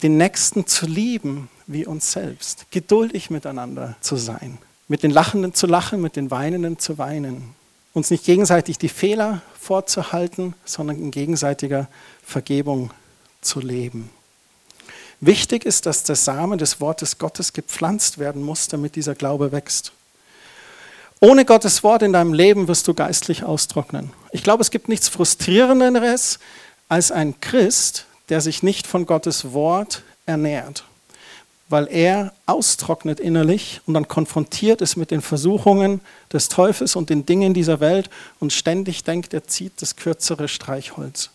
Den 0.02 0.16
Nächsten 0.16 0.66
zu 0.66 0.86
lieben 0.86 1.48
wie 1.66 1.86
uns 1.86 2.12
selbst. 2.12 2.66
Geduldig 2.70 3.30
miteinander 3.30 3.96
zu 4.00 4.16
sein. 4.16 4.58
Mit 4.88 5.02
den 5.02 5.10
Lachenden 5.10 5.54
zu 5.54 5.66
lachen, 5.66 6.00
mit 6.00 6.16
den 6.16 6.30
Weinenden 6.30 6.78
zu 6.78 6.98
weinen. 6.98 7.54
Uns 7.92 8.10
nicht 8.10 8.24
gegenseitig 8.24 8.78
die 8.78 8.88
Fehler 8.88 9.42
vorzuhalten, 9.58 10.54
sondern 10.64 10.98
in 10.98 11.10
gegenseitiger 11.10 11.88
Vergebung 12.22 12.90
zu 13.40 13.60
leben. 13.60 14.10
Wichtig 15.20 15.64
ist, 15.64 15.86
dass 15.86 16.04
der 16.04 16.16
Samen 16.16 16.58
des 16.58 16.80
Wortes 16.80 17.18
Gottes 17.18 17.52
gepflanzt 17.52 18.18
werden 18.18 18.42
muss, 18.42 18.68
damit 18.68 18.96
dieser 18.96 19.14
Glaube 19.14 19.50
wächst. 19.50 19.92
Ohne 21.20 21.46
Gottes 21.46 21.82
Wort 21.82 22.02
in 22.02 22.12
deinem 22.12 22.34
Leben 22.34 22.68
wirst 22.68 22.86
du 22.86 22.92
geistlich 22.92 23.42
austrocknen. 23.42 24.12
Ich 24.32 24.42
glaube, 24.42 24.60
es 24.60 24.70
gibt 24.70 24.88
nichts 24.88 25.08
Frustrierenderes 25.08 26.38
als 26.88 27.10
ein 27.10 27.40
Christ, 27.40 28.04
der 28.28 28.40
sich 28.40 28.62
nicht 28.62 28.86
von 28.86 29.06
Gottes 29.06 29.52
Wort 29.52 30.02
ernährt, 30.26 30.84
weil 31.68 31.88
er 31.90 32.32
austrocknet 32.46 33.20
innerlich 33.20 33.80
und 33.86 33.94
dann 33.94 34.08
konfrontiert 34.08 34.80
ist 34.80 34.96
mit 34.96 35.10
den 35.10 35.22
Versuchungen 35.22 36.00
des 36.32 36.48
Teufels 36.48 36.96
und 36.96 37.10
den 37.10 37.26
Dingen 37.26 37.54
dieser 37.54 37.80
Welt 37.80 38.10
und 38.40 38.52
ständig 38.52 39.04
denkt, 39.04 39.34
er 39.34 39.46
zieht 39.46 39.80
das 39.80 39.96
kürzere 39.96 40.48
Streichholz. 40.48 41.30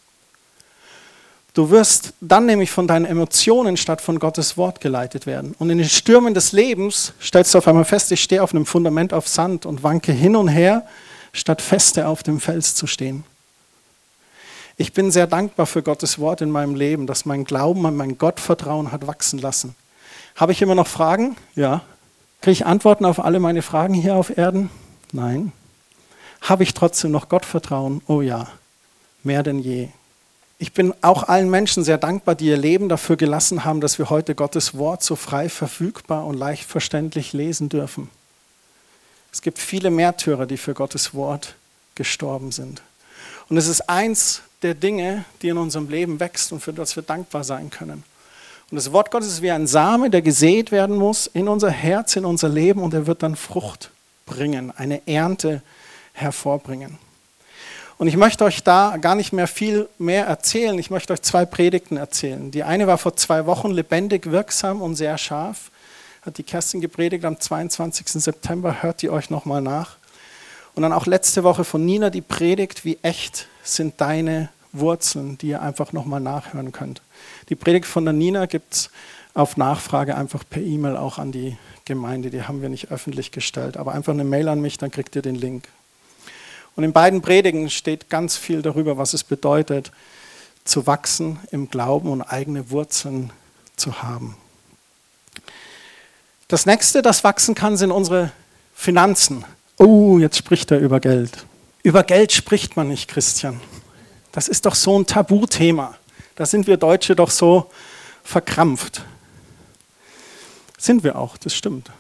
Du 1.53 1.69
wirst 1.69 2.13
dann 2.21 2.45
nämlich 2.45 2.71
von 2.71 2.88
deinen 2.88 3.03
Emotionen 3.05 3.75
statt 3.75 4.00
von 4.00 4.19
Gottes 4.19 4.55
Wort 4.55 4.79
geleitet 4.79 5.25
werden. 5.25 5.53
Und 5.60 5.69
in 5.69 5.79
den 5.79 5.89
Stürmen 5.89 6.33
des 6.33 6.53
Lebens 6.53 7.12
stellst 7.21 7.53
du 7.53 7.57
auf 7.57 7.67
einmal 7.67 7.83
fest, 7.83 8.10
ich 8.13 8.24
stehe 8.24 8.41
auf 8.41 8.53
einem 8.53 8.65
Fundament 8.65 9.13
auf 9.13 9.27
Sand 9.27 9.65
und 9.65 9.83
wanke 9.83 10.13
hin 10.13 10.38
und 10.38 10.48
her, 10.48 10.88
statt 11.33 11.62
feste 11.62 12.07
auf 12.07 12.24
dem 12.24 12.39
Fels 12.39 12.74
zu 12.74 12.88
stehen. 12.88 13.25
Ich 14.81 14.93
bin 14.93 15.11
sehr 15.11 15.27
dankbar 15.27 15.67
für 15.67 15.83
Gottes 15.83 16.17
Wort 16.17 16.41
in 16.41 16.50
meinem 16.50 16.73
Leben, 16.73 17.05
dass 17.05 17.27
mein 17.27 17.43
Glauben 17.43 17.85
an 17.85 17.95
mein 17.95 18.17
Gottvertrauen 18.17 18.91
hat 18.91 19.05
wachsen 19.05 19.38
lassen. 19.38 19.75
Habe 20.35 20.53
ich 20.53 20.61
immer 20.63 20.73
noch 20.73 20.88
Fragen? 20.88 21.38
Ja. 21.53 21.83
Kriege 22.41 22.53
ich 22.53 22.65
Antworten 22.65 23.05
auf 23.05 23.23
alle 23.23 23.39
meine 23.39 23.61
Fragen 23.61 23.93
hier 23.93 24.15
auf 24.15 24.35
Erden? 24.35 24.71
Nein. 25.11 25.51
Habe 26.41 26.63
ich 26.63 26.73
trotzdem 26.73 27.11
noch 27.11 27.29
Gottvertrauen? 27.29 28.01
Oh 28.07 28.21
ja, 28.21 28.47
mehr 29.21 29.43
denn 29.43 29.59
je. 29.59 29.89
Ich 30.57 30.73
bin 30.73 30.95
auch 31.03 31.27
allen 31.27 31.51
Menschen 31.51 31.83
sehr 31.83 32.00
dankbar, 32.00 32.33
die 32.33 32.47
ihr 32.47 32.57
Leben 32.57 32.89
dafür 32.89 33.17
gelassen 33.17 33.63
haben, 33.63 33.81
dass 33.81 34.00
wir 34.00 34.09
heute 34.09 34.33
Gottes 34.33 34.75
Wort 34.75 35.03
so 35.03 35.15
frei 35.15 35.47
verfügbar 35.50 36.25
und 36.25 36.39
leicht 36.39 36.65
verständlich 36.65 37.33
lesen 37.33 37.69
dürfen. 37.69 38.09
Es 39.31 39.43
gibt 39.43 39.59
viele 39.59 39.91
Märtyrer, 39.91 40.47
die 40.47 40.57
für 40.57 40.73
Gottes 40.73 41.13
Wort 41.13 41.53
gestorben 41.93 42.51
sind. 42.51 42.81
Und 43.51 43.58
es 43.58 43.67
ist 43.67 43.89
eins 43.89 44.43
der 44.62 44.75
Dinge, 44.75 45.25
die 45.41 45.50
in 45.50 45.58
unserem 45.58 45.89
Leben 45.89 46.22
wächst 46.22 46.53
und 46.53 46.62
für 46.62 46.72
das 46.72 46.96
wir 46.96 47.03
dankbar 47.03 47.43
sein 47.43 47.70
können. 47.70 48.05
Und 48.70 48.77
das 48.77 48.93
Wort 48.93 49.12
Gottes 49.12 49.27
ist 49.27 49.41
wie 49.41 49.51
ein 49.51 49.67
Same, 49.67 50.10
der 50.10 50.22
gesät 50.22 50.72
werden 50.72 50.96
muss 50.96 51.27
in 51.27 51.50
unser 51.50 51.70
Herz, 51.70 52.15
in 52.15 52.24
unser 52.24 52.48
Leben 52.48 52.81
und 52.81 52.93
er 52.93 53.08
wird 53.08 53.24
dann 53.24 53.36
Frucht 53.36 53.91
bringen, 54.25 54.72
eine 54.77 55.05
Ernte 55.05 55.62
hervorbringen. 56.13 56.98
Und 57.98 58.08
ich 58.08 58.15
möchte 58.15 58.46
euch 58.46 58.63
da 58.63 58.96
gar 58.96 59.15
nicht 59.15 59.34
mehr 59.34 59.48
viel 59.48 59.89
mehr 59.98 60.27
erzählen. 60.27 60.79
Ich 60.79 60.89
möchte 60.89 61.12
euch 61.12 61.22
zwei 61.22 61.46
Predigten 61.46 61.98
erzählen. 61.98 62.51
Die 62.51 62.63
eine 62.63 62.88
war 62.88 62.98
vor 62.98 63.17
zwei 63.17 63.46
Wochen 63.48 63.72
lebendig, 63.72 64.31
wirksam 64.31 64.81
und 64.81 64.96
sehr 64.96 65.17
scharf. 65.17 65.72
Hat 66.22 66.38
die 66.38 66.43
Kerstin 66.43 66.79
gepredigt 66.79 67.25
am 67.25 67.38
22. 67.38 68.08
September. 68.24 68.81
Hört 68.81 69.01
die 69.01 69.10
euch 69.10 69.29
nochmal 69.29 69.62
nach. 69.62 69.98
Und 70.74 70.84
dann 70.84 70.94
auch 70.94 71.06
letzte 71.06 71.44
Woche 71.44 71.63
von 71.63 71.86
Nina 71.86 72.10
die 72.10 72.22
Predigt, 72.22 72.86
wie 72.86 72.98
echt 73.01 73.48
sind 73.63 74.00
deine 74.00 74.50
Wurzeln, 74.72 75.38
die 75.38 75.50
ihr 75.50 75.62
einfach 75.62 75.92
nochmal 75.92 76.22
nachhören 76.22 76.72
könnt. 76.72 77.01
Die 77.50 77.56
Predigt 77.56 77.86
von 77.86 78.06
der 78.06 78.13
Nina 78.13 78.46
gibt 78.46 78.74
es 78.74 78.90
auf 79.34 79.58
Nachfrage 79.58 80.16
einfach 80.16 80.44
per 80.50 80.62
E-Mail 80.62 80.98
auch 80.98 81.18
an 81.18 81.32
die 81.32 81.58
Gemeinde. 81.86 82.30
Die 82.30 82.44
haben 82.44 82.62
wir 82.62 82.70
nicht 82.70 82.92
öffentlich 82.92 83.32
gestellt. 83.32 83.78
Aber 83.78 83.94
einfach 83.94 84.13
eine 84.13 84.24
Mail 84.24 84.48
an 84.48 84.62
mich, 84.62 84.78
dann 84.78 84.92
kriegt 84.92 85.16
ihr 85.16 85.22
den 85.22 85.36
Link. 85.36 85.68
Und 86.75 86.84
in 86.84 86.94
beiden 86.94 87.22
Predigen 87.22 87.70
steht 87.70 88.10
ganz 88.10 88.38
viel 88.38 88.62
darüber, 88.62 88.98
was 88.98 89.13
es 89.13 89.24
bedeutet, 89.24 89.92
zu 90.63 90.88
wachsen 90.88 91.40
im 91.51 91.70
Glauben 91.70 92.10
und 92.10 92.22
eigene 92.22 92.70
Wurzeln 92.70 93.32
zu 93.75 94.01
haben. 94.04 94.38
Das 96.48 96.66
nächste, 96.66 97.01
das 97.01 97.24
wachsen 97.24 97.56
kann, 97.56 97.78
sind 97.78 97.92
unsere 97.92 98.32
Finanzen. 98.75 99.46
Oh, 99.78 100.20
jetzt 100.20 100.38
spricht 100.38 100.72
er 100.72 100.80
über 100.80 101.00
Geld. 101.00 101.46
Über 101.84 102.04
Geld 102.04 102.32
spricht 102.32 102.75
man 102.75 102.88
nicht, 102.88 103.08
Christian. 103.08 103.60
Das 104.32 104.48
ist 104.48 104.66
doch 104.66 104.75
so 104.75 104.98
ein 104.98 105.06
Tabuthema. 105.06 105.96
Da 106.36 106.46
sind 106.46 106.68
wir 106.68 106.78
Deutsche 106.78 107.16
doch 107.16 107.30
so 107.30 107.70
verkrampft. 108.24 109.04
Sind 110.78 111.04
wir 111.04 111.18
auch, 111.18 111.38
das 111.38 111.54
stimmt 111.54 111.92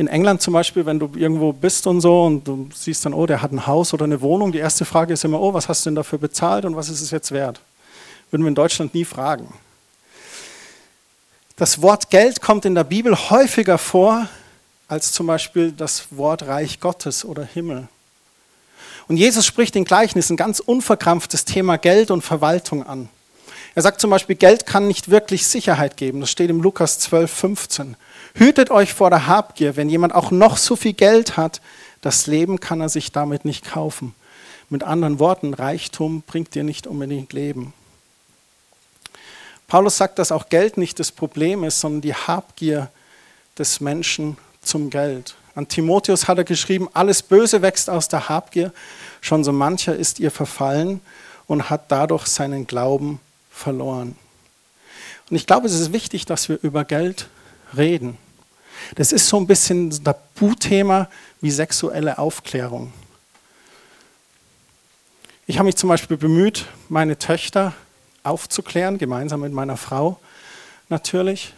in 0.00 0.08
England 0.08 0.40
zum 0.40 0.54
Beispiel, 0.54 0.86
wenn 0.86 0.98
du 0.98 1.10
irgendwo 1.14 1.52
bist 1.52 1.86
und 1.86 2.00
so 2.00 2.24
und 2.24 2.48
du 2.48 2.70
siehst 2.74 3.04
dann, 3.04 3.12
oh, 3.12 3.26
der 3.26 3.42
hat 3.42 3.52
ein 3.52 3.66
Haus 3.66 3.92
oder 3.92 4.04
eine 4.04 4.22
Wohnung, 4.22 4.50
die 4.50 4.58
erste 4.58 4.86
Frage 4.86 5.12
ist 5.12 5.26
immer, 5.26 5.38
oh, 5.38 5.52
was 5.52 5.68
hast 5.68 5.84
du 5.84 5.90
denn 5.90 5.94
dafür 5.94 6.18
bezahlt 6.18 6.64
und 6.64 6.74
was 6.74 6.88
ist 6.88 7.02
es 7.02 7.10
jetzt 7.10 7.32
wert? 7.32 7.60
Würden 8.30 8.42
wir 8.44 8.48
in 8.48 8.54
Deutschland 8.54 8.94
nie 8.94 9.04
fragen. 9.04 9.52
Das 11.56 11.82
Wort 11.82 12.08
Geld 12.08 12.40
kommt 12.40 12.64
in 12.64 12.74
der 12.74 12.84
Bibel 12.84 13.14
häufiger 13.14 13.76
vor 13.76 14.26
als 14.90 15.12
zum 15.12 15.28
Beispiel 15.28 15.70
das 15.70 16.08
Wort 16.10 16.42
Reich 16.42 16.80
Gottes 16.80 17.24
oder 17.24 17.44
Himmel. 17.44 17.86
Und 19.06 19.18
Jesus 19.18 19.46
spricht 19.46 19.76
in 19.76 19.84
Gleichnissen 19.84 20.36
ganz 20.36 20.58
unverkrampftes 20.58 21.44
Thema 21.44 21.78
Geld 21.78 22.10
und 22.10 22.22
Verwaltung 22.22 22.84
an. 22.84 23.08
Er 23.76 23.82
sagt 23.82 24.00
zum 24.00 24.10
Beispiel, 24.10 24.34
Geld 24.34 24.66
kann 24.66 24.88
nicht 24.88 25.08
wirklich 25.08 25.46
Sicherheit 25.46 25.96
geben. 25.96 26.20
Das 26.20 26.30
steht 26.32 26.50
im 26.50 26.60
Lukas 26.60 26.98
12, 26.98 27.30
15. 27.30 27.96
Hütet 28.34 28.72
euch 28.72 28.92
vor 28.92 29.10
der 29.10 29.28
Habgier, 29.28 29.76
wenn 29.76 29.88
jemand 29.88 30.12
auch 30.12 30.32
noch 30.32 30.56
so 30.56 30.74
viel 30.74 30.92
Geld 30.92 31.36
hat, 31.36 31.60
das 32.00 32.26
Leben 32.26 32.58
kann 32.58 32.80
er 32.80 32.88
sich 32.88 33.12
damit 33.12 33.44
nicht 33.44 33.64
kaufen. 33.70 34.16
Mit 34.70 34.82
anderen 34.82 35.20
Worten, 35.20 35.54
Reichtum 35.54 36.22
bringt 36.22 36.56
dir 36.56 36.64
nicht 36.64 36.88
unbedingt 36.88 37.32
Leben. 37.32 37.74
Paulus 39.68 39.98
sagt, 39.98 40.18
dass 40.18 40.32
auch 40.32 40.48
Geld 40.48 40.76
nicht 40.78 40.98
das 40.98 41.12
Problem 41.12 41.62
ist, 41.62 41.80
sondern 41.80 42.00
die 42.00 42.14
Habgier 42.14 42.90
des 43.56 43.80
Menschen 43.80 44.36
zum 44.70 44.88
Geld. 44.88 45.34
An 45.54 45.68
Timotheus 45.68 46.28
hat 46.28 46.38
er 46.38 46.44
geschrieben, 46.44 46.88
alles 46.94 47.22
Böse 47.22 47.60
wächst 47.60 47.90
aus 47.90 48.08
der 48.08 48.28
Habgier, 48.28 48.72
schon 49.20 49.44
so 49.44 49.52
mancher 49.52 49.94
ist 49.94 50.20
ihr 50.20 50.30
verfallen 50.30 51.00
und 51.46 51.68
hat 51.68 51.90
dadurch 51.90 52.26
seinen 52.26 52.66
Glauben 52.66 53.20
verloren. 53.50 54.16
Und 55.28 55.36
ich 55.36 55.46
glaube, 55.46 55.66
es 55.66 55.74
ist 55.74 55.92
wichtig, 55.92 56.24
dass 56.24 56.48
wir 56.48 56.58
über 56.62 56.84
Geld 56.84 57.28
reden. 57.76 58.16
Das 58.94 59.12
ist 59.12 59.28
so 59.28 59.36
ein 59.36 59.46
bisschen 59.46 59.88
ein 59.88 60.04
Tabuthema 60.04 61.08
wie 61.40 61.50
sexuelle 61.50 62.18
Aufklärung. 62.18 62.92
Ich 65.46 65.58
habe 65.58 65.66
mich 65.66 65.76
zum 65.76 65.88
Beispiel 65.88 66.16
bemüht, 66.16 66.66
meine 66.88 67.18
Töchter 67.18 67.74
aufzuklären, 68.22 68.98
gemeinsam 68.98 69.40
mit 69.40 69.52
meiner 69.52 69.76
Frau 69.76 70.20
natürlich, 70.88 71.54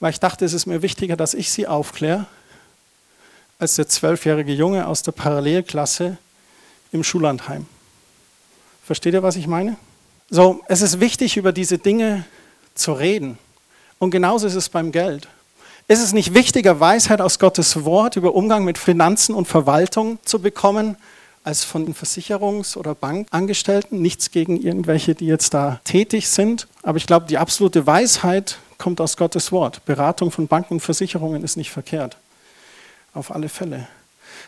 weil 0.00 0.10
ich 0.10 0.20
dachte, 0.20 0.44
es 0.44 0.52
ist 0.52 0.66
mir 0.66 0.82
wichtiger, 0.82 1.16
dass 1.16 1.34
ich 1.34 1.50
sie 1.50 1.66
aufkläre, 1.66 2.26
als 3.58 3.76
der 3.76 3.88
zwölfjährige 3.88 4.52
Junge 4.52 4.86
aus 4.86 5.02
der 5.02 5.12
Parallelklasse 5.12 6.18
im 6.92 7.02
Schullandheim. 7.02 7.66
Versteht 8.84 9.14
ihr, 9.14 9.22
was 9.22 9.36
ich 9.36 9.46
meine? 9.46 9.76
So, 10.30 10.62
es 10.68 10.82
ist 10.82 11.00
wichtig, 11.00 11.36
über 11.36 11.52
diese 11.52 11.78
Dinge 11.78 12.24
zu 12.74 12.92
reden. 12.92 13.38
Und 13.98 14.10
genauso 14.10 14.46
ist 14.46 14.54
es 14.54 14.68
beim 14.68 14.92
Geld. 14.92 15.28
Ist 15.88 16.02
es 16.02 16.12
nicht 16.12 16.34
wichtiger, 16.34 16.80
Weisheit 16.80 17.20
aus 17.20 17.38
Gottes 17.38 17.84
Wort 17.84 18.16
über 18.16 18.34
Umgang 18.34 18.64
mit 18.64 18.78
Finanzen 18.78 19.34
und 19.34 19.48
Verwaltung 19.48 20.18
zu 20.24 20.38
bekommen, 20.38 20.96
als 21.44 21.64
von 21.64 21.94
Versicherungs- 21.94 22.76
oder 22.76 22.94
Bankangestellten. 22.94 24.02
Nichts 24.02 24.30
gegen 24.30 24.60
irgendwelche, 24.60 25.14
die 25.14 25.26
jetzt 25.26 25.54
da 25.54 25.80
tätig 25.84 26.28
sind. 26.28 26.68
Aber 26.82 26.98
ich 26.98 27.06
glaube, 27.06 27.26
die 27.26 27.38
absolute 27.38 27.86
Weisheit 27.86 28.58
kommt 28.78 29.00
aus 29.00 29.16
Gottes 29.16 29.52
Wort. 29.52 29.84
Beratung 29.84 30.30
von 30.30 30.46
Banken 30.46 30.74
und 30.74 30.80
Versicherungen 30.80 31.42
ist 31.42 31.56
nicht 31.56 31.70
verkehrt. 31.70 32.16
Auf 33.12 33.34
alle 33.34 33.48
Fälle. 33.48 33.88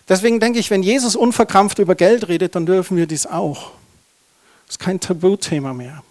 Deswegen 0.08 0.40
denke 0.40 0.58
ich, 0.58 0.70
wenn 0.70 0.82
Jesus 0.82 1.16
unverkrampft 1.16 1.78
über 1.78 1.94
Geld 1.94 2.28
redet, 2.28 2.54
dann 2.54 2.66
dürfen 2.66 2.96
wir 2.96 3.06
dies 3.06 3.26
auch. 3.26 3.72
Das 4.66 4.76
ist 4.76 4.78
kein 4.78 5.00
Tabuthema 5.00 5.72
mehr. 5.72 6.02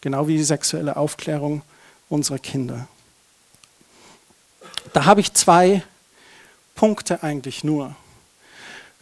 Genau 0.00 0.26
wie 0.26 0.36
die 0.36 0.44
sexuelle 0.44 0.96
Aufklärung 0.96 1.62
unserer 2.08 2.38
Kinder. 2.38 2.88
Da 4.92 5.04
habe 5.04 5.20
ich 5.20 5.32
zwei 5.32 5.82
Punkte 6.74 7.22
eigentlich 7.22 7.64
nur. 7.64 7.94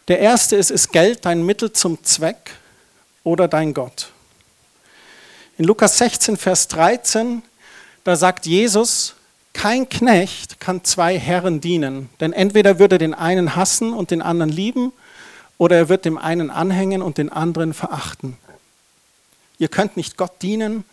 Der 0.09 0.19
erste 0.19 0.57
ist, 0.57 0.71
ist 0.71 0.93
Geld 0.93 1.25
dein 1.25 1.45
Mittel 1.45 1.73
zum 1.73 2.03
Zweck 2.05 2.53
oder 3.25 3.49
dein 3.49 3.73
Gott? 3.73 4.13
In 5.59 5.65
Lukas 5.65 5.99
16, 5.99 6.37
Vers 6.37 6.69
13, 6.69 7.43
da 8.05 8.17
sagt 8.17 8.47
Jesus, 8.47 9.15
kein 9.53 9.89
Knecht 9.89 10.61
kann 10.61 10.85
zwei 10.85 11.19
Herren 11.19 11.61
dienen, 11.61 12.09
denn 12.21 12.33
entweder 12.33 12.79
würde 12.79 12.97
er 12.97 12.99
den 12.99 13.15
einen 13.15 13.55
hassen 13.55 13.93
und 13.93 14.11
den 14.11 14.23
anderen 14.23 14.51
lieben, 14.51 14.93
oder 15.59 15.77
er 15.77 15.89
wird 15.89 16.05
dem 16.05 16.19
einen 16.19 16.51
anhängen 16.51 17.03
und 17.03 17.19
den 17.19 17.31
anderen 17.31 17.75
verachten. 17.75 18.37
Ihr 19.59 19.69
könnt 19.69 19.97
nicht 19.97 20.17
Gott 20.17 20.33
dienen 20.43 20.85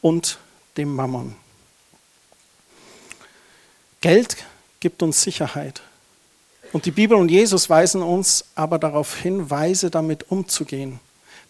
und 0.00 0.38
dem 0.76 0.94
Mammon. 0.94 1.36
Geld 4.00 4.36
gibt 4.80 5.02
uns 5.02 5.22
Sicherheit. 5.22 5.82
Und 6.72 6.86
die 6.86 6.90
Bibel 6.90 7.16
und 7.16 7.30
Jesus 7.30 7.70
weisen 7.70 8.02
uns 8.02 8.46
aber 8.54 8.78
darauf 8.78 9.16
hin, 9.16 9.50
weise 9.50 9.90
damit 9.90 10.30
umzugehen. 10.30 11.00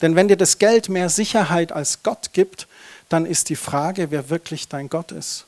Denn 0.03 0.17
wenn 0.17 0.29
dir 0.29 0.37
das 0.37 0.59
Geld 0.59 0.89
mehr 0.89 1.09
Sicherheit 1.09 1.73
als 1.73 2.03
Gott 2.03 2.33
gibt, 2.33 2.67
dann 3.09 3.27
ist 3.27 3.49
die 3.49 3.57
Frage, 3.57 4.11
wer 4.11 4.31
wirklich 4.31 4.69
dein 4.69 4.89
Gott 4.89 5.13
ist. 5.13 5.47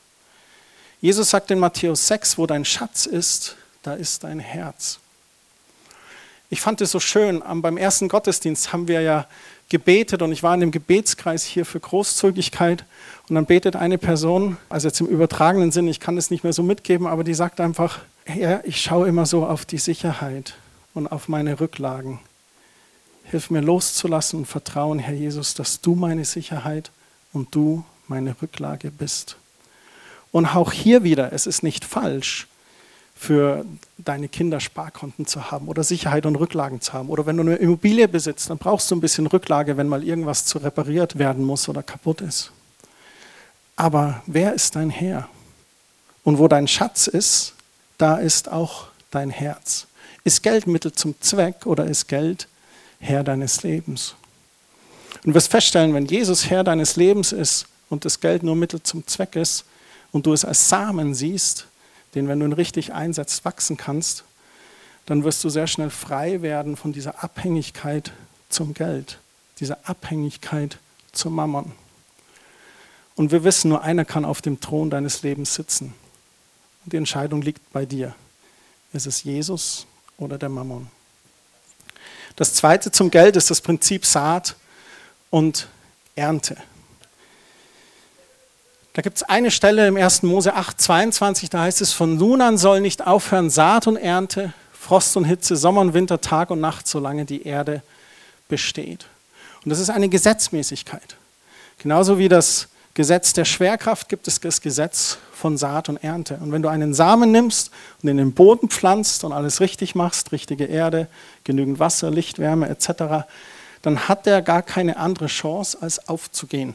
Jesus 1.00 1.30
sagt 1.30 1.50
in 1.50 1.58
Matthäus 1.58 2.06
6, 2.06 2.38
wo 2.38 2.46
dein 2.46 2.64
Schatz 2.64 3.06
ist, 3.06 3.56
da 3.82 3.94
ist 3.94 4.24
dein 4.24 4.38
Herz. 4.38 4.98
Ich 6.48 6.60
fand 6.60 6.80
es 6.80 6.92
so 6.92 7.00
schön, 7.00 7.42
beim 7.56 7.76
ersten 7.76 8.08
Gottesdienst 8.08 8.72
haben 8.72 8.88
wir 8.88 9.00
ja 9.00 9.26
gebetet 9.68 10.22
und 10.22 10.30
ich 10.30 10.42
war 10.42 10.54
in 10.54 10.60
dem 10.60 10.70
Gebetskreis 10.70 11.42
hier 11.42 11.66
für 11.66 11.80
Großzügigkeit 11.80 12.84
und 13.28 13.34
dann 13.34 13.46
betet 13.46 13.74
eine 13.74 13.98
Person, 13.98 14.56
also 14.68 14.88
jetzt 14.88 15.00
im 15.00 15.08
übertragenen 15.08 15.72
Sinn, 15.72 15.88
ich 15.88 15.98
kann 15.98 16.16
es 16.16 16.30
nicht 16.30 16.44
mehr 16.44 16.52
so 16.52 16.62
mitgeben, 16.62 17.06
aber 17.08 17.24
die 17.24 17.34
sagt 17.34 17.60
einfach, 17.60 17.98
Herr, 18.24 18.64
ich 18.64 18.80
schaue 18.80 19.08
immer 19.08 19.26
so 19.26 19.44
auf 19.44 19.64
die 19.64 19.78
Sicherheit 19.78 20.54
und 20.94 21.08
auf 21.08 21.28
meine 21.28 21.58
Rücklagen. 21.58 22.20
Hilf 23.24 23.50
mir 23.50 23.60
loszulassen 23.60 24.40
und 24.40 24.46
vertrauen, 24.46 25.00
Herr 25.00 25.14
Jesus, 25.14 25.54
dass 25.54 25.80
du 25.80 25.96
meine 25.96 26.24
Sicherheit 26.24 26.92
und 27.36 27.54
du 27.54 27.84
meine 28.08 28.34
Rücklage 28.40 28.90
bist. 28.90 29.36
Und 30.32 30.46
auch 30.46 30.72
hier 30.72 31.04
wieder, 31.04 31.32
es 31.32 31.46
ist 31.46 31.62
nicht 31.62 31.84
falsch, 31.84 32.48
für 33.14 33.64
deine 33.96 34.28
Kinder 34.28 34.60
Sparkonten 34.60 35.26
zu 35.26 35.50
haben 35.50 35.68
oder 35.68 35.84
Sicherheit 35.84 36.26
und 36.26 36.36
Rücklagen 36.36 36.80
zu 36.80 36.92
haben. 36.92 37.08
Oder 37.08 37.24
wenn 37.24 37.36
du 37.36 37.42
eine 37.42 37.56
Immobilie 37.56 38.08
besitzt, 38.08 38.50
dann 38.50 38.58
brauchst 38.58 38.90
du 38.90 38.96
ein 38.96 39.00
bisschen 39.00 39.26
Rücklage, 39.26 39.76
wenn 39.76 39.88
mal 39.88 40.04
irgendwas 40.04 40.44
zu 40.44 40.58
repariert 40.58 41.18
werden 41.18 41.44
muss 41.44 41.68
oder 41.68 41.82
kaputt 41.82 42.20
ist. 42.20 42.52
Aber 43.74 44.22
wer 44.26 44.52
ist 44.52 44.76
dein 44.76 44.90
Herr? 44.90 45.28
Und 46.24 46.38
wo 46.38 46.48
dein 46.48 46.68
Schatz 46.68 47.06
ist, 47.06 47.54
da 47.96 48.16
ist 48.16 48.50
auch 48.50 48.88
dein 49.10 49.30
Herz. 49.30 49.86
Ist 50.24 50.42
Geld 50.42 50.66
Mittel 50.66 50.92
zum 50.92 51.18
Zweck 51.20 51.66
oder 51.66 51.86
ist 51.86 52.08
Geld 52.08 52.48
Herr 52.98 53.24
deines 53.24 53.62
Lebens? 53.62 54.14
Und 55.24 55.34
wirst 55.34 55.50
feststellen, 55.50 55.94
wenn 55.94 56.06
Jesus 56.06 56.50
Herr 56.50 56.64
deines 56.64 56.96
Lebens 56.96 57.32
ist 57.32 57.66
und 57.88 58.04
das 58.04 58.20
Geld 58.20 58.42
nur 58.42 58.56
Mittel 58.56 58.82
zum 58.82 59.06
Zweck 59.06 59.36
ist 59.36 59.64
und 60.12 60.26
du 60.26 60.32
es 60.32 60.44
als 60.44 60.68
Samen 60.68 61.14
siehst, 61.14 61.66
den, 62.14 62.28
wenn 62.28 62.40
du 62.40 62.46
ihn 62.46 62.52
richtig 62.52 62.92
einsetzt, 62.92 63.44
wachsen 63.44 63.76
kannst, 63.76 64.24
dann 65.06 65.22
wirst 65.24 65.44
du 65.44 65.48
sehr 65.48 65.66
schnell 65.66 65.90
frei 65.90 66.42
werden 66.42 66.76
von 66.76 66.92
dieser 66.92 67.22
Abhängigkeit 67.22 68.12
zum 68.48 68.74
Geld, 68.74 69.18
dieser 69.60 69.78
Abhängigkeit 69.84 70.78
zum 71.12 71.34
Mammon. 71.34 71.72
Und 73.14 73.32
wir 73.32 73.44
wissen, 73.44 73.68
nur 73.68 73.82
einer 73.82 74.04
kann 74.04 74.24
auf 74.24 74.42
dem 74.42 74.60
Thron 74.60 74.90
deines 74.90 75.22
Lebens 75.22 75.54
sitzen. 75.54 75.94
Und 76.84 76.92
die 76.92 76.98
Entscheidung 76.98 77.40
liegt 77.40 77.72
bei 77.72 77.86
dir. 77.86 78.14
Ist 78.92 79.06
es 79.06 79.22
Jesus 79.22 79.86
oder 80.18 80.38
der 80.38 80.48
Mammon? 80.48 80.88
Das 82.36 82.52
zweite 82.54 82.92
zum 82.92 83.10
Geld 83.10 83.36
ist 83.36 83.50
das 83.50 83.60
Prinzip 83.60 84.04
Saat 84.04 84.56
und 85.30 85.68
Ernte. 86.14 86.56
Da 88.94 89.02
gibt 89.02 89.18
es 89.18 89.22
eine 89.24 89.50
Stelle 89.50 89.86
im 89.86 89.96
1. 89.96 90.22
Mose 90.22 90.54
8, 90.54 90.80
22, 90.80 91.50
da 91.50 91.62
heißt 91.62 91.82
es, 91.82 91.92
von 91.92 92.16
nun 92.16 92.40
an 92.40 92.56
soll 92.56 92.80
nicht 92.80 93.06
aufhören 93.06 93.50
Saat 93.50 93.86
und 93.86 93.96
Ernte, 93.96 94.54
Frost 94.72 95.16
und 95.18 95.24
Hitze, 95.24 95.56
Sommer 95.56 95.82
und 95.82 95.92
Winter, 95.92 96.20
Tag 96.20 96.50
und 96.50 96.60
Nacht, 96.60 96.88
solange 96.88 97.26
die 97.26 97.42
Erde 97.42 97.82
besteht. 98.48 99.06
Und 99.64 99.70
das 99.70 99.80
ist 99.80 99.90
eine 99.90 100.08
Gesetzmäßigkeit. 100.08 101.16
Genauso 101.78 102.18
wie 102.18 102.28
das 102.28 102.68
Gesetz 102.94 103.34
der 103.34 103.44
Schwerkraft 103.44 104.08
gibt 104.08 104.26
es 104.26 104.40
das 104.40 104.62
Gesetz 104.62 105.18
von 105.34 105.58
Saat 105.58 105.90
und 105.90 105.98
Ernte. 105.98 106.38
Und 106.40 106.50
wenn 106.50 106.62
du 106.62 106.70
einen 106.70 106.94
Samen 106.94 107.30
nimmst 107.30 107.70
und 108.02 108.08
in 108.08 108.16
den 108.16 108.32
Boden 108.32 108.70
pflanzt 108.70 109.22
und 109.24 109.32
alles 109.32 109.60
richtig 109.60 109.94
machst, 109.94 110.32
richtige 110.32 110.64
Erde, 110.64 111.06
genügend 111.44 111.78
Wasser, 111.78 112.10
Licht, 112.10 112.38
Wärme 112.38 112.70
etc., 112.70 113.26
dann 113.86 114.08
hat 114.08 114.26
der 114.26 114.42
gar 114.42 114.62
keine 114.62 114.96
andere 114.96 115.28
Chance, 115.28 115.78
als 115.80 116.08
aufzugehen 116.08 116.74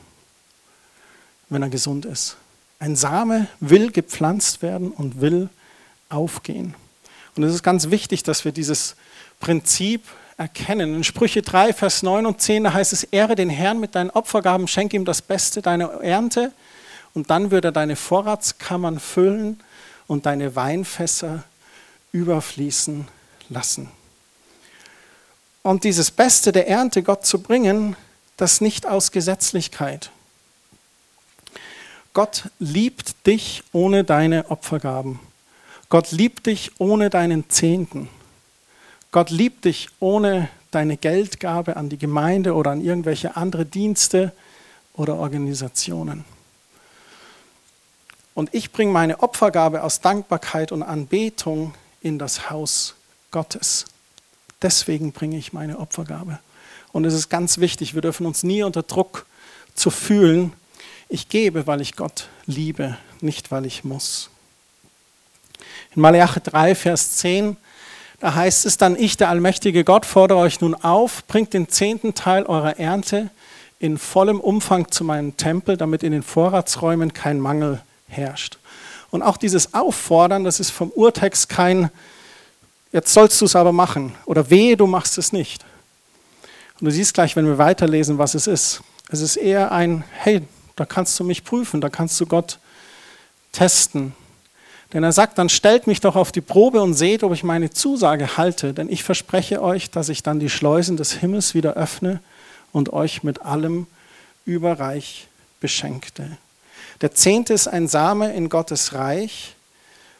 wenn 1.51 1.61
er 1.61 1.69
gesund 1.69 2.05
ist. 2.05 2.37
Ein 2.79 2.95
Same 2.95 3.47
will 3.59 3.91
gepflanzt 3.91 4.63
werden 4.63 4.91
und 4.91 5.21
will 5.21 5.49
aufgehen. 6.09 6.73
Und 7.35 7.43
es 7.43 7.53
ist 7.53 7.61
ganz 7.61 7.91
wichtig, 7.91 8.23
dass 8.23 8.45
wir 8.45 8.51
dieses 8.51 8.95
Prinzip 9.39 10.03
erkennen. 10.37 10.95
In 10.95 11.03
Sprüche 11.03 11.41
3, 11.41 11.73
Vers 11.73 12.03
9 12.03 12.25
und 12.25 12.41
10, 12.41 12.63
da 12.63 12.73
heißt 12.73 12.93
es, 12.93 13.03
ehre 13.03 13.35
den 13.35 13.49
Herrn 13.49 13.79
mit 13.79 13.95
deinen 13.95 14.09
Opfergaben, 14.09 14.67
schenke 14.67 14.95
ihm 14.95 15.05
das 15.05 15.21
Beste 15.21 15.61
deiner 15.61 15.89
Ernte 16.01 16.51
und 17.13 17.29
dann 17.29 17.51
wird 17.51 17.65
er 17.65 17.71
deine 17.71 17.97
Vorratskammern 17.97 18.99
füllen 18.99 19.59
und 20.07 20.25
deine 20.25 20.55
Weinfässer 20.55 21.43
überfließen 22.13 23.07
lassen. 23.49 23.91
Und 25.63 25.83
dieses 25.83 26.11
Beste 26.11 26.51
der 26.51 26.67
Ernte 26.67 27.03
Gott 27.03 27.25
zu 27.25 27.41
bringen, 27.41 27.95
das 28.37 28.61
nicht 28.61 28.87
aus 28.87 29.11
Gesetzlichkeit, 29.11 30.11
Gott 32.13 32.49
liebt 32.59 33.25
dich 33.25 33.63
ohne 33.71 34.03
deine 34.03 34.51
Opfergaben. 34.51 35.19
Gott 35.87 36.11
liebt 36.11 36.45
dich 36.45 36.71
ohne 36.77 37.09
deinen 37.09 37.49
Zehnten. 37.49 38.09
Gott 39.11 39.29
liebt 39.29 39.65
dich 39.65 39.89
ohne 39.99 40.49
deine 40.71 40.97
Geldgabe 40.97 41.77
an 41.77 41.89
die 41.89 41.97
Gemeinde 41.97 42.53
oder 42.53 42.71
an 42.71 42.81
irgendwelche 42.81 43.37
andere 43.37 43.65
Dienste 43.65 44.33
oder 44.93 45.15
Organisationen. 45.15 46.25
Und 48.33 48.53
ich 48.53 48.71
bringe 48.71 48.91
meine 48.91 49.21
Opfergabe 49.21 49.83
aus 49.83 50.01
Dankbarkeit 50.01 50.71
und 50.71 50.83
Anbetung 50.83 51.73
in 52.01 52.17
das 52.17 52.49
Haus 52.49 52.95
Gottes. 53.31 53.85
Deswegen 54.61 55.11
bringe 55.11 55.37
ich 55.37 55.53
meine 55.53 55.79
Opfergabe. 55.79 56.39
Und 56.91 57.05
es 57.05 57.13
ist 57.13 57.29
ganz 57.29 57.57
wichtig, 57.57 57.93
wir 57.93 58.01
dürfen 58.01 58.25
uns 58.25 58.43
nie 58.43 58.63
unter 58.63 58.83
Druck 58.83 59.25
zu 59.75 59.89
fühlen, 59.89 60.53
ich 61.09 61.27
gebe, 61.27 61.67
weil 61.67 61.81
ich 61.81 61.95
Gott 61.95 62.29
liebe, 62.45 62.97
nicht 63.19 63.51
weil 63.51 63.65
ich 63.65 63.83
muss. 63.83 64.29
In 65.93 66.01
Malachi 66.01 66.39
3, 66.41 66.75
Vers 66.75 67.17
10, 67.17 67.57
da 68.21 68.35
heißt 68.35 68.65
es 68.65 68.77
dann, 68.77 68.95
ich, 68.95 69.17
der 69.17 69.29
allmächtige 69.29 69.83
Gott, 69.83 70.05
fordere 70.05 70.37
euch 70.37 70.61
nun 70.61 70.75
auf, 70.75 71.25
bringt 71.27 71.53
den 71.53 71.67
zehnten 71.67 72.13
Teil 72.13 72.43
eurer 72.43 72.79
Ernte 72.79 73.29
in 73.79 73.97
vollem 73.97 74.39
Umfang 74.39 74.91
zu 74.91 75.03
meinem 75.03 75.35
Tempel, 75.35 75.75
damit 75.75 76.03
in 76.03 76.11
den 76.11 76.23
Vorratsräumen 76.23 77.13
kein 77.13 77.39
Mangel 77.39 77.81
herrscht. 78.07 78.59
Und 79.09 79.23
auch 79.23 79.37
dieses 79.37 79.73
Auffordern, 79.73 80.43
das 80.43 80.59
ist 80.59 80.69
vom 80.69 80.91
Urtext 80.91 81.49
kein, 81.49 81.89
jetzt 82.91 83.13
sollst 83.13 83.39
du 83.41 83.45
es 83.45 83.55
aber 83.55 83.71
machen 83.71 84.13
oder 84.25 84.49
wehe, 84.49 84.77
du 84.77 84.87
machst 84.87 85.17
es 85.17 85.31
nicht. 85.31 85.63
Und 86.79 86.85
du 86.85 86.91
siehst 86.91 87.13
gleich, 87.13 87.35
wenn 87.35 87.45
wir 87.45 87.57
weiterlesen, 87.57 88.17
was 88.17 88.33
es 88.33 88.47
ist. 88.47 88.81
Es 89.09 89.21
ist 89.21 89.35
eher 89.35 89.71
ein, 89.71 90.03
hey, 90.13 90.41
da 90.75 90.85
kannst 90.85 91.19
du 91.19 91.23
mich 91.23 91.43
prüfen, 91.43 91.81
da 91.81 91.89
kannst 91.89 92.19
du 92.19 92.25
Gott 92.25 92.59
testen. 93.51 94.13
Denn 94.93 95.03
er 95.03 95.11
sagt, 95.11 95.37
dann 95.37 95.49
stellt 95.49 95.87
mich 95.87 96.01
doch 96.01 96.15
auf 96.15 96.31
die 96.31 96.41
Probe 96.41 96.81
und 96.81 96.93
seht, 96.95 97.23
ob 97.23 97.33
ich 97.33 97.43
meine 97.43 97.69
Zusage 97.69 98.37
halte, 98.37 98.73
denn 98.73 98.89
ich 98.89 99.03
verspreche 99.03 99.61
euch, 99.61 99.89
dass 99.89 100.09
ich 100.09 100.23
dann 100.23 100.39
die 100.39 100.49
Schleusen 100.49 100.97
des 100.97 101.13
Himmels 101.13 101.53
wieder 101.53 101.73
öffne 101.73 102.19
und 102.71 102.91
euch 102.91 103.23
mit 103.23 103.41
allem 103.43 103.87
überreich 104.45 105.27
beschenkte. 105.59 106.37
Der 106.99 107.13
Zehnte 107.13 107.53
ist 107.53 107.67
ein 107.67 107.87
Same 107.87 108.33
in 108.33 108.49
Gottes 108.49 108.93
Reich, 108.93 109.55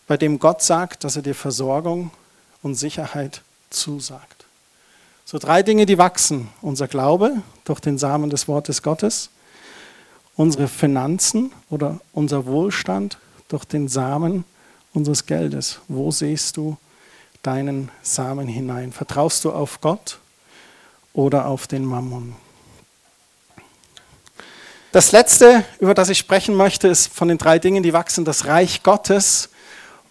bei 0.07 0.17
dem 0.17 0.39
Gott 0.39 0.61
sagt, 0.61 1.03
dass 1.03 1.15
er 1.15 1.21
dir 1.21 1.35
Versorgung 1.35 2.11
und 2.61 2.75
Sicherheit 2.75 3.41
zusagt. 3.69 4.45
So 5.25 5.37
drei 5.37 5.63
Dinge, 5.63 5.85
die 5.85 5.97
wachsen. 5.97 6.49
Unser 6.61 6.87
Glaube 6.87 7.41
durch 7.63 7.79
den 7.79 7.97
Samen 7.97 8.29
des 8.29 8.47
Wortes 8.47 8.83
Gottes, 8.83 9.29
unsere 10.35 10.67
Finanzen 10.67 11.51
oder 11.69 11.99
unser 12.13 12.45
Wohlstand 12.45 13.17
durch 13.47 13.65
den 13.65 13.87
Samen 13.87 14.43
unseres 14.93 15.25
Geldes. 15.25 15.79
Wo 15.87 16.11
siehst 16.11 16.57
du 16.57 16.77
deinen 17.43 17.89
Samen 18.01 18.47
hinein? 18.47 18.91
Vertraust 18.91 19.45
du 19.45 19.51
auf 19.51 19.79
Gott 19.81 20.19
oder 21.13 21.45
auf 21.45 21.67
den 21.67 21.85
Mammon? 21.85 22.35
Das 24.91 25.13
letzte, 25.13 25.63
über 25.79 25.93
das 25.93 26.09
ich 26.09 26.17
sprechen 26.17 26.55
möchte, 26.55 26.89
ist 26.89 27.07
von 27.07 27.29
den 27.29 27.37
drei 27.37 27.59
Dingen, 27.59 27.83
die 27.83 27.93
wachsen, 27.93 28.25
das 28.25 28.45
Reich 28.45 28.83
Gottes 28.83 29.50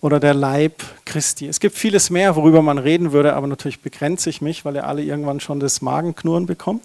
oder 0.01 0.21
der 0.21 0.35
Leib 0.35 0.83
Christi. 1.05 1.47
Es 1.47 1.61
gibt 1.61 1.77
vieles 1.77 2.11
mehr, 2.11 2.37
worüber 2.37 2.63
man 2.63 2.79
reden 2.79 3.13
würde, 3.13 3.35
aber 3.35 3.47
natürlich 3.47 3.81
begrenze 3.81 4.31
ich 4.31 4.41
mich, 4.41 4.65
weil 4.65 4.77
ihr 4.77 4.87
alle 4.87 5.03
irgendwann 5.03 5.41
schon 5.41 5.61
das 5.61 5.83
Magenknurren 5.83 6.47
bekommt. 6.47 6.83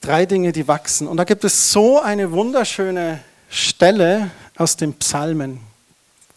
Drei 0.00 0.26
Dinge, 0.26 0.52
die 0.52 0.68
wachsen. 0.68 1.06
Und 1.06 1.16
da 1.16 1.24
gibt 1.24 1.44
es 1.44 1.70
so 1.70 2.00
eine 2.00 2.32
wunderschöne 2.32 3.20
Stelle 3.48 4.30
aus 4.56 4.76
den 4.76 4.94
Psalmen. 4.94 5.60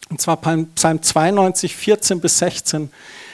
Und 0.09 0.21
zwar 0.21 0.37
Psalm 0.37 1.01
92, 1.01 1.75
14 1.75 2.21
bis 2.21 2.37
16. 2.39 2.91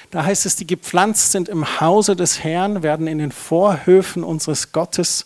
Da 0.10 0.26
heißt 0.26 0.46
es, 0.46 0.56
die 0.56 0.68
gepflanzt 0.68 1.32
sind 1.32 1.50
im 1.50 1.80
Hause 1.80 2.16
des 2.16 2.44
Herrn, 2.44 2.84
werden 2.84 3.08
in 3.08 3.18
den 3.18 3.32
Vorhöfen 3.32 4.24
unseres 4.24 4.72
Gottes 4.72 5.26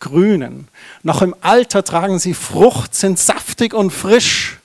grünen. 0.00 0.68
Noch 1.02 1.22
im 1.22 1.34
Alter 1.40 1.82
tragen 1.82 2.18
sie 2.18 2.34
Frucht, 2.34 2.94
sind 2.94 3.18
saftig 3.18 3.74
und 3.74 3.90
frisch. 3.90 4.58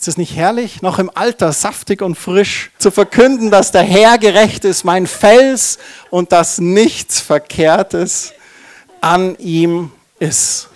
Ist 0.00 0.08
es 0.08 0.16
nicht 0.16 0.34
herrlich, 0.34 0.80
noch 0.80 0.98
im 0.98 1.10
Alter 1.14 1.52
saftig 1.52 2.00
und 2.00 2.14
frisch 2.14 2.70
zu 2.78 2.90
verkünden, 2.90 3.50
dass 3.50 3.70
der 3.70 3.82
Herr 3.82 4.16
gerecht 4.16 4.64
ist, 4.64 4.82
mein 4.82 5.06
Fels 5.06 5.78
und 6.08 6.32
dass 6.32 6.56
nichts 6.56 7.20
Verkehrtes 7.20 8.32
an 9.02 9.36
ihm 9.36 9.92
ist. 10.18 10.70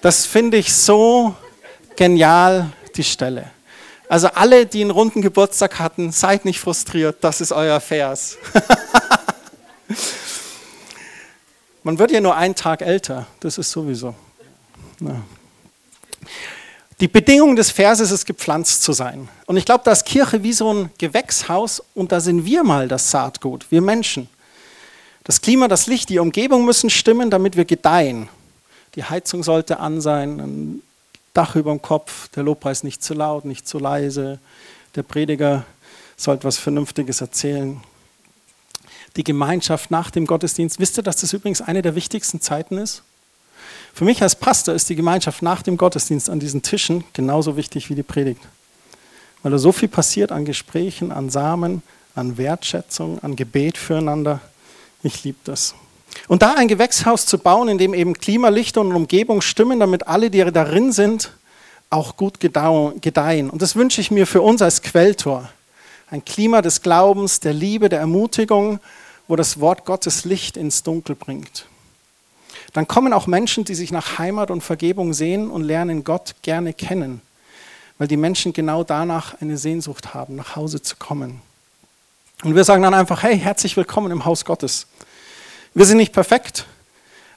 Das 0.00 0.26
finde 0.26 0.56
ich 0.56 0.74
so 0.74 1.36
genial, 1.94 2.72
die 2.96 3.04
Stelle. 3.04 3.52
Also 4.08 4.26
alle, 4.26 4.66
die 4.66 4.80
einen 4.80 4.90
runden 4.90 5.22
Geburtstag 5.22 5.78
hatten, 5.78 6.10
seid 6.10 6.44
nicht 6.44 6.58
frustriert, 6.58 7.18
das 7.20 7.40
ist 7.40 7.52
euer 7.52 7.78
Vers. 7.78 8.38
Man 11.84 11.96
wird 11.96 12.10
ja 12.10 12.20
nur 12.20 12.34
einen 12.34 12.56
Tag 12.56 12.82
älter, 12.82 13.28
das 13.38 13.56
ist 13.56 13.70
sowieso. 13.70 14.16
Ja. 14.98 15.14
Die 17.00 17.08
Bedingung 17.08 17.56
des 17.56 17.70
Verses 17.70 18.10
ist, 18.10 18.26
gepflanzt 18.26 18.82
zu 18.82 18.92
sein. 18.92 19.28
Und 19.46 19.56
ich 19.56 19.64
glaube, 19.64 19.82
da 19.84 19.92
ist 19.92 20.04
Kirche 20.04 20.42
wie 20.42 20.52
so 20.52 20.72
ein 20.72 20.90
Gewächshaus 20.98 21.82
und 21.94 22.12
da 22.12 22.20
sind 22.20 22.44
wir 22.44 22.62
mal 22.62 22.88
das 22.88 23.10
Saatgut, 23.10 23.66
wir 23.70 23.80
Menschen. 23.80 24.28
Das 25.24 25.40
Klima, 25.40 25.66
das 25.66 25.86
Licht, 25.86 26.08
die 26.10 26.18
Umgebung 26.18 26.64
müssen 26.64 26.90
stimmen, 26.90 27.30
damit 27.30 27.56
wir 27.56 27.64
gedeihen. 27.64 28.28
Die 28.94 29.04
Heizung 29.04 29.42
sollte 29.42 29.80
an 29.80 30.00
sein, 30.00 30.40
ein 30.40 30.82
Dach 31.32 31.56
über 31.56 31.70
dem 31.70 31.80
Kopf, 31.80 32.28
der 32.30 32.42
Lobpreis 32.42 32.82
nicht 32.82 33.02
zu 33.02 33.14
laut, 33.14 33.44
nicht 33.44 33.66
zu 33.66 33.78
leise, 33.78 34.38
der 34.94 35.02
Prediger 35.02 35.64
sollte 36.16 36.44
was 36.44 36.58
Vernünftiges 36.58 37.20
erzählen 37.20 37.80
die 39.16 39.24
Gemeinschaft 39.24 39.90
nach 39.90 40.10
dem 40.10 40.26
Gottesdienst. 40.26 40.78
Wisst 40.78 40.98
ihr, 40.98 41.02
dass 41.02 41.16
das 41.16 41.32
übrigens 41.32 41.60
eine 41.60 41.82
der 41.82 41.94
wichtigsten 41.94 42.40
Zeiten 42.40 42.78
ist? 42.78 43.02
Für 43.92 44.04
mich 44.04 44.22
als 44.22 44.36
Pastor 44.36 44.74
ist 44.74 44.88
die 44.88 44.96
Gemeinschaft 44.96 45.42
nach 45.42 45.62
dem 45.62 45.76
Gottesdienst 45.76 46.30
an 46.30 46.40
diesen 46.40 46.62
Tischen 46.62 47.04
genauso 47.12 47.56
wichtig 47.56 47.90
wie 47.90 47.94
die 47.94 48.02
Predigt. 48.02 48.40
Weil 49.42 49.52
da 49.52 49.58
so 49.58 49.72
viel 49.72 49.88
passiert 49.88 50.32
an 50.32 50.44
Gesprächen, 50.44 51.12
an 51.12 51.30
Samen, 51.30 51.82
an 52.14 52.36
Wertschätzung, 52.36 53.18
an 53.22 53.36
Gebet 53.36 53.78
füreinander. 53.78 54.40
Ich 55.02 55.24
liebe 55.24 55.38
das. 55.44 55.74
Und 56.28 56.42
da 56.42 56.54
ein 56.54 56.68
Gewächshaus 56.68 57.26
zu 57.26 57.38
bauen, 57.38 57.68
in 57.68 57.78
dem 57.78 57.94
eben 57.94 58.14
Klima, 58.14 58.48
Licht 58.48 58.76
und 58.76 58.94
Umgebung 58.94 59.40
stimmen, 59.40 59.80
damit 59.80 60.08
alle, 60.08 60.30
die 60.30 60.44
darin 60.50 60.92
sind, 60.92 61.32
auch 61.88 62.16
gut 62.16 62.40
gedeihen. 62.40 63.50
Und 63.50 63.62
das 63.62 63.76
wünsche 63.76 64.00
ich 64.00 64.10
mir 64.10 64.26
für 64.26 64.42
uns 64.42 64.62
als 64.62 64.82
Quelltor. 64.82 65.48
Ein 66.08 66.24
Klima 66.24 66.62
des 66.62 66.82
Glaubens, 66.82 67.40
der 67.40 67.52
Liebe, 67.52 67.88
der 67.88 68.00
Ermutigung, 68.00 68.80
wo 69.28 69.36
das 69.36 69.60
Wort 69.60 69.84
Gottes 69.84 70.24
Licht 70.24 70.56
ins 70.56 70.82
Dunkel 70.82 71.14
bringt. 71.14 71.66
Dann 72.72 72.86
kommen 72.86 73.12
auch 73.12 73.26
Menschen, 73.26 73.64
die 73.64 73.74
sich 73.74 73.90
nach 73.90 74.18
Heimat 74.18 74.50
und 74.50 74.60
Vergebung 74.60 75.12
sehen 75.12 75.50
und 75.50 75.62
lernen 75.62 76.04
Gott 76.04 76.36
gerne 76.42 76.72
kennen, 76.72 77.20
weil 77.98 78.08
die 78.08 78.16
Menschen 78.16 78.52
genau 78.52 78.84
danach 78.84 79.40
eine 79.40 79.58
Sehnsucht 79.58 80.14
haben, 80.14 80.36
nach 80.36 80.56
Hause 80.56 80.80
zu 80.80 80.96
kommen. 80.96 81.42
Und 82.42 82.54
wir 82.54 82.64
sagen 82.64 82.82
dann 82.82 82.94
einfach, 82.94 83.22
hey, 83.22 83.38
herzlich 83.38 83.76
willkommen 83.76 84.12
im 84.12 84.24
Haus 84.24 84.44
Gottes. 84.44 84.86
Wir 85.74 85.84
sind 85.84 85.98
nicht 85.98 86.12
perfekt, 86.12 86.66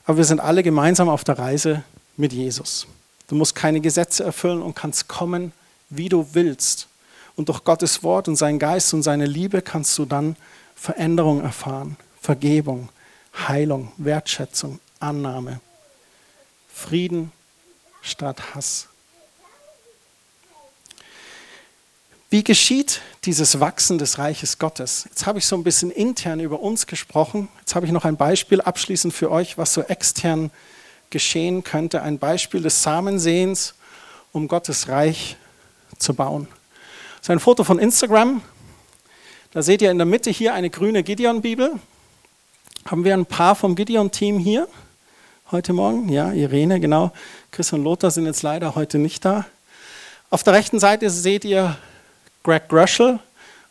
aber 0.06 0.18
wir 0.18 0.24
sind 0.24 0.40
alle 0.40 0.62
gemeinsam 0.62 1.08
auf 1.08 1.24
der 1.24 1.38
Reise 1.38 1.82
mit 2.16 2.32
Jesus. 2.32 2.86
Du 3.28 3.34
musst 3.34 3.54
keine 3.54 3.80
Gesetze 3.80 4.24
erfüllen 4.24 4.62
und 4.62 4.74
kannst 4.74 5.08
kommen, 5.08 5.52
wie 5.90 6.08
du 6.08 6.28
willst. 6.32 6.88
Und 7.36 7.48
durch 7.48 7.64
Gottes 7.64 8.02
Wort 8.02 8.28
und 8.28 8.36
seinen 8.36 8.58
Geist 8.58 8.94
und 8.94 9.02
seine 9.02 9.26
Liebe 9.26 9.62
kannst 9.62 9.98
du 9.98 10.04
dann 10.04 10.36
Veränderung 10.76 11.42
erfahren, 11.42 11.96
Vergebung, 12.20 12.88
Heilung, 13.48 13.92
Wertschätzung, 13.96 14.78
Annahme, 15.00 15.60
Frieden 16.72 17.32
statt 18.02 18.54
Hass. 18.54 18.88
Wie 22.34 22.42
geschieht 22.42 23.00
dieses 23.26 23.60
Wachsen 23.60 23.96
des 23.96 24.18
Reiches 24.18 24.58
Gottes? 24.58 25.04
Jetzt 25.08 25.24
habe 25.24 25.38
ich 25.38 25.46
so 25.46 25.56
ein 25.56 25.62
bisschen 25.62 25.92
intern 25.92 26.40
über 26.40 26.58
uns 26.58 26.88
gesprochen. 26.88 27.48
Jetzt 27.60 27.76
habe 27.76 27.86
ich 27.86 27.92
noch 27.92 28.04
ein 28.04 28.16
Beispiel 28.16 28.60
abschließend 28.60 29.14
für 29.14 29.30
euch, 29.30 29.56
was 29.56 29.72
so 29.72 29.82
extern 29.82 30.50
geschehen 31.10 31.62
könnte. 31.62 32.02
Ein 32.02 32.18
Beispiel 32.18 32.60
des 32.60 32.82
Samensehens, 32.82 33.74
um 34.32 34.48
Gottes 34.48 34.88
Reich 34.88 35.36
zu 35.98 36.12
bauen. 36.14 36.48
Das 37.18 37.26
ist 37.26 37.30
ein 37.30 37.38
Foto 37.38 37.62
von 37.62 37.78
Instagram. 37.78 38.42
Da 39.52 39.62
seht 39.62 39.80
ihr 39.80 39.92
in 39.92 39.98
der 39.98 40.06
Mitte 40.06 40.30
hier 40.30 40.54
eine 40.54 40.70
grüne 40.70 41.04
Gideon-Bibel. 41.04 41.78
Haben 42.84 43.04
wir 43.04 43.14
ein 43.14 43.26
paar 43.26 43.54
vom 43.54 43.76
Gideon-Team 43.76 44.40
hier 44.40 44.66
heute 45.50 45.72
Morgen? 45.72 46.08
Ja, 46.08 46.32
Irene, 46.32 46.80
genau. 46.80 47.12
Chris 47.50 47.72
und 47.72 47.84
Lothar 47.84 48.10
sind 48.10 48.24
jetzt 48.26 48.42
leider 48.42 48.74
heute 48.74 48.98
nicht 48.98 49.24
da. 49.24 49.44
Auf 50.30 50.42
der 50.42 50.54
rechten 50.54 50.80
Seite 50.80 51.10
seht 51.10 51.44
ihr 51.44 51.76
Greg 52.42 52.68
Gröschel 52.68 53.18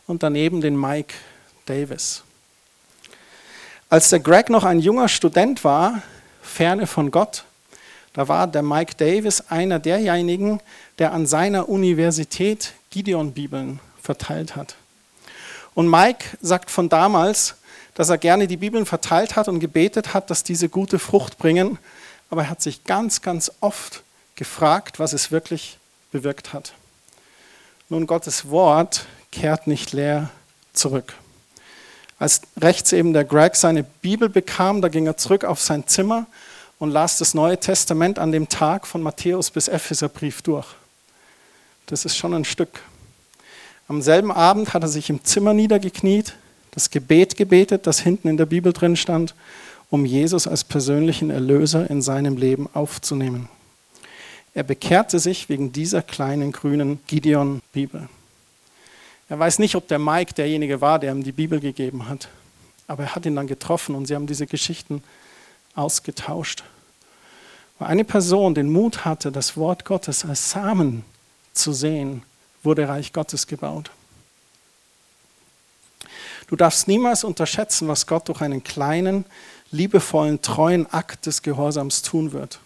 und 0.06 0.22
daneben 0.22 0.60
den 0.60 0.80
Mike 0.80 1.14
Davis. 1.66 2.22
Als 3.88 4.08
der 4.10 4.20
Greg 4.20 4.50
noch 4.50 4.64
ein 4.64 4.78
junger 4.78 5.08
Student 5.08 5.64
war, 5.64 6.02
ferne 6.42 6.86
von 6.86 7.10
Gott, 7.10 7.44
da 8.12 8.28
war 8.28 8.46
der 8.46 8.62
Mike 8.62 8.94
Davis 8.96 9.42
einer 9.48 9.80
derjenigen, 9.80 10.60
der 10.98 11.12
an 11.12 11.26
seiner 11.26 11.68
Universität 11.68 12.72
Gideon-Bibeln 12.90 13.80
verteilt 14.00 14.54
hat. 14.54 14.76
Und 15.74 15.90
Mike 15.90 16.24
sagt 16.40 16.70
von 16.70 16.88
damals, 16.88 17.56
dass 17.94 18.08
er 18.08 18.18
gerne 18.18 18.46
die 18.46 18.56
Bibeln 18.56 18.86
verteilt 18.86 19.36
hat 19.36 19.48
und 19.48 19.60
gebetet 19.60 20.14
hat, 20.14 20.30
dass 20.30 20.42
diese 20.42 20.68
gute 20.68 20.98
Frucht 20.98 21.38
bringen. 21.38 21.78
Aber 22.28 22.42
er 22.42 22.50
hat 22.50 22.60
sich 22.60 22.84
ganz, 22.84 23.22
ganz 23.22 23.52
oft 23.60 24.02
gefragt, 24.34 24.98
was 24.98 25.12
es 25.12 25.30
wirklich 25.30 25.78
bewirkt 26.10 26.52
hat. 26.52 26.72
Nun, 27.88 28.06
Gottes 28.06 28.50
Wort 28.50 29.06
kehrt 29.30 29.66
nicht 29.66 29.92
leer 29.92 30.30
zurück. 30.72 31.14
Als 32.18 32.42
rechts 32.56 32.92
eben 32.92 33.12
der 33.12 33.24
Greg 33.24 33.56
seine 33.56 33.82
Bibel 33.82 34.28
bekam, 34.28 34.80
da 34.80 34.88
ging 34.88 35.06
er 35.06 35.16
zurück 35.16 35.44
auf 35.44 35.60
sein 35.60 35.86
Zimmer 35.86 36.26
und 36.78 36.90
las 36.90 37.18
das 37.18 37.34
Neue 37.34 37.58
Testament 37.58 38.18
an 38.18 38.32
dem 38.32 38.48
Tag 38.48 38.86
von 38.86 39.02
Matthäus 39.02 39.50
bis 39.50 39.68
Epheserbrief 39.68 40.42
durch. 40.42 40.66
Das 41.86 42.04
ist 42.04 42.16
schon 42.16 42.34
ein 42.34 42.44
Stück. 42.44 42.80
Am 43.88 44.00
selben 44.00 44.32
Abend 44.32 44.72
hat 44.72 44.82
er 44.82 44.88
sich 44.88 45.10
im 45.10 45.24
Zimmer 45.24 45.52
niedergekniet, 45.52 46.34
das 46.74 46.90
Gebet 46.90 47.36
gebetet, 47.36 47.86
das 47.86 48.00
hinten 48.00 48.28
in 48.28 48.36
der 48.36 48.46
Bibel 48.46 48.72
drin 48.72 48.96
stand, 48.96 49.34
um 49.90 50.04
Jesus 50.04 50.46
als 50.46 50.64
persönlichen 50.64 51.30
Erlöser 51.30 51.88
in 51.88 52.02
seinem 52.02 52.36
Leben 52.36 52.68
aufzunehmen. 52.74 53.48
Er 54.54 54.64
bekehrte 54.64 55.18
sich 55.18 55.48
wegen 55.48 55.72
dieser 55.72 56.02
kleinen 56.02 56.52
grünen 56.52 57.00
Gideon-Bibel. 57.06 58.08
Er 59.28 59.38
weiß 59.38 59.58
nicht, 59.58 59.74
ob 59.74 59.88
der 59.88 59.98
Mike 59.98 60.34
derjenige 60.34 60.80
war, 60.80 60.98
der 60.98 61.12
ihm 61.12 61.24
die 61.24 61.32
Bibel 61.32 61.60
gegeben 61.60 62.08
hat, 62.08 62.28
aber 62.86 63.04
er 63.04 63.14
hat 63.14 63.26
ihn 63.26 63.36
dann 63.36 63.46
getroffen 63.46 63.94
und 63.94 64.06
sie 64.06 64.14
haben 64.14 64.26
diese 64.26 64.46
Geschichten 64.46 65.02
ausgetauscht. 65.74 66.64
Weil 67.78 67.88
eine 67.88 68.04
Person 68.04 68.54
den 68.54 68.70
Mut 68.70 69.04
hatte, 69.04 69.32
das 69.32 69.56
Wort 69.56 69.84
Gottes 69.84 70.24
als 70.24 70.50
Samen 70.50 71.04
zu 71.52 71.72
sehen 71.72 72.22
wurde 72.62 72.88
Reich 72.88 73.12
Gottes 73.12 73.46
gebaut. 73.46 73.90
Du 76.54 76.58
darfst 76.58 76.86
niemals 76.86 77.24
unterschätzen, 77.24 77.88
was 77.88 78.06
Gott 78.06 78.28
durch 78.28 78.40
einen 78.40 78.62
kleinen, 78.62 79.24
liebevollen, 79.72 80.40
treuen 80.40 80.86
Akt 80.92 81.26
des 81.26 81.42
Gehorsams 81.42 82.02
tun 82.02 82.30
wird. 82.30 82.60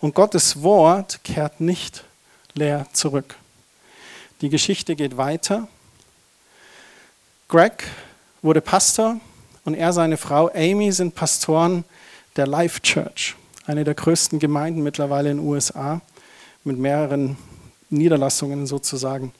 Und 0.00 0.14
Gottes 0.14 0.62
Wort 0.62 1.24
kehrt 1.24 1.58
nicht 1.58 2.04
leer 2.52 2.86
zurück. 2.92 3.36
Die 4.42 4.50
Geschichte 4.50 4.96
geht 4.96 5.16
weiter. 5.16 5.66
Greg 7.48 7.84
wurde 8.42 8.60
Pastor 8.60 9.18
und 9.64 9.72
er, 9.72 9.94
seine 9.94 10.18
Frau 10.18 10.50
Amy 10.52 10.92
sind 10.92 11.14
Pastoren 11.14 11.86
der 12.36 12.46
Life 12.46 12.82
Church, 12.82 13.34
eine 13.64 13.84
der 13.84 13.94
größten 13.94 14.38
Gemeinden 14.38 14.82
mittlerweile 14.82 15.30
in 15.30 15.38
den 15.38 15.46
USA 15.46 16.02
mit 16.64 16.76
mehreren 16.76 17.38
Niederlassungen 17.88 18.66
sozusagen. 18.66 19.32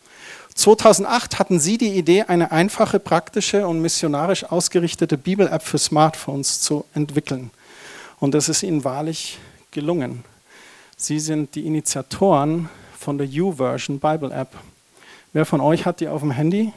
2008 0.56 1.38
hatten 1.38 1.60
sie 1.60 1.78
die 1.78 1.92
Idee, 1.92 2.22
eine 2.22 2.50
einfache, 2.50 2.98
praktische 2.98 3.66
und 3.66 3.80
missionarisch 3.80 4.44
ausgerichtete 4.44 5.18
Bibel-App 5.18 5.62
für 5.62 5.78
Smartphones 5.78 6.60
zu 6.60 6.84
entwickeln. 6.94 7.50
Und 8.18 8.32
das 8.32 8.48
ist 8.48 8.62
ihnen 8.62 8.82
wahrlich 8.82 9.38
gelungen. 9.70 10.24
Sie 10.96 11.20
sind 11.20 11.54
die 11.54 11.66
Initiatoren 11.66 12.70
von 12.98 13.18
der 13.18 13.28
U-Version 13.28 14.00
Bible 14.00 14.32
App. 14.32 14.48
Wer 15.34 15.44
von 15.44 15.60
euch 15.60 15.84
hat 15.84 16.00
die 16.00 16.08
auf 16.08 16.22
dem 16.22 16.30
Handy? 16.30 16.72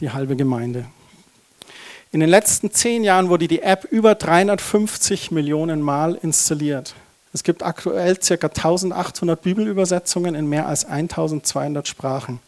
Die 0.00 0.10
halbe 0.10 0.34
Gemeinde. 0.34 0.86
In 2.10 2.20
den 2.20 2.30
letzten 2.30 2.70
zehn 2.70 3.04
Jahren 3.04 3.28
wurde 3.28 3.46
die 3.46 3.60
App 3.60 3.84
über 3.84 4.14
350 4.14 5.30
Millionen 5.30 5.82
Mal 5.82 6.14
installiert. 6.22 6.94
Es 7.32 7.42
gibt 7.42 7.62
aktuell 7.62 8.16
ca. 8.16 8.34
1800 8.34 9.40
Bibelübersetzungen 9.40 10.34
in 10.34 10.48
mehr 10.48 10.66
als 10.66 10.84
1200 10.84 11.88
Sprachen. 11.88 12.40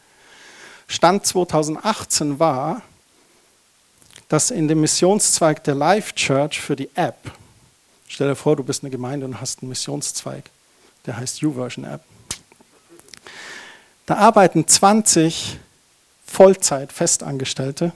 Stand 0.86 1.24
2018 1.24 2.38
war, 2.38 2.82
dass 4.28 4.50
in 4.50 4.68
dem 4.68 4.80
Missionszweig 4.80 5.64
der 5.64 5.74
Life 5.74 6.14
Church 6.14 6.60
für 6.60 6.76
die 6.76 6.90
App, 6.94 7.16
stell 8.08 8.28
dir 8.28 8.36
vor, 8.36 8.56
du 8.56 8.64
bist 8.64 8.82
eine 8.82 8.90
Gemeinde 8.90 9.26
und 9.26 9.40
hast 9.40 9.62
einen 9.62 9.70
Missionszweig, 9.70 10.50
der 11.06 11.16
heißt 11.16 11.40
YouVersion 11.40 11.84
App. 11.86 12.02
Da 14.06 14.16
arbeiten 14.16 14.68
20 14.68 15.58
Vollzeit-Festangestellte 16.26 17.92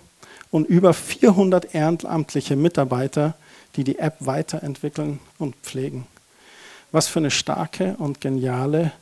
und 0.50 0.66
über 0.66 0.94
400 0.94 1.74
ehrenamtliche 1.74 2.56
Mitarbeiter, 2.56 3.34
die 3.76 3.84
die 3.84 3.98
App 3.98 4.16
weiterentwickeln 4.20 5.20
und 5.38 5.54
pflegen. 5.56 6.06
Was 6.92 7.08
für 7.08 7.18
eine 7.18 7.30
starke 7.30 7.96
und 7.98 8.20
geniale 8.20 8.92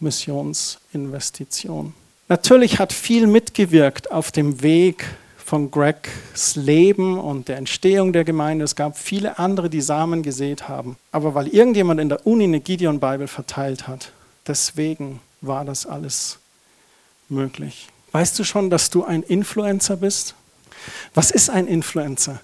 Missionsinvestition. 0.00 1.94
Natürlich 2.28 2.78
hat 2.78 2.92
viel 2.92 3.26
mitgewirkt 3.26 4.10
auf 4.10 4.32
dem 4.32 4.62
Weg 4.62 5.04
von 5.46 5.70
Gregs 5.70 6.56
Leben 6.56 7.20
und 7.20 7.46
der 7.46 7.56
Entstehung 7.56 8.12
der 8.12 8.24
Gemeinde. 8.24 8.64
Es 8.64 8.74
gab 8.74 8.98
viele 8.98 9.38
andere, 9.38 9.70
die 9.70 9.80
Samen 9.80 10.24
gesät 10.24 10.68
haben. 10.68 10.96
Aber 11.12 11.36
weil 11.36 11.46
irgendjemand 11.46 12.00
in 12.00 12.08
der 12.08 12.26
Uni 12.26 12.44
eine 12.44 12.58
Gideon-Bibel 12.58 13.28
verteilt 13.28 13.86
hat, 13.86 14.10
deswegen 14.46 15.20
war 15.40 15.64
das 15.64 15.86
alles 15.86 16.38
möglich. 17.28 17.88
Weißt 18.10 18.36
du 18.38 18.44
schon, 18.44 18.70
dass 18.70 18.90
du 18.90 19.04
ein 19.04 19.22
Influencer 19.22 19.96
bist? 19.96 20.34
Was 21.14 21.30
ist 21.30 21.48
ein 21.48 21.68
Influencer? 21.68 22.40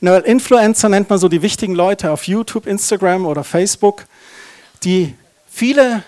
Na, 0.00 0.18
Influencer 0.18 0.90
nennt 0.90 1.08
man 1.08 1.18
so 1.18 1.28
die 1.28 1.40
wichtigen 1.40 1.74
Leute 1.74 2.10
auf 2.10 2.26
YouTube, 2.26 2.66
Instagram 2.66 3.24
oder 3.24 3.44
Facebook, 3.44 4.04
die 4.84 5.14
viele 5.46 6.02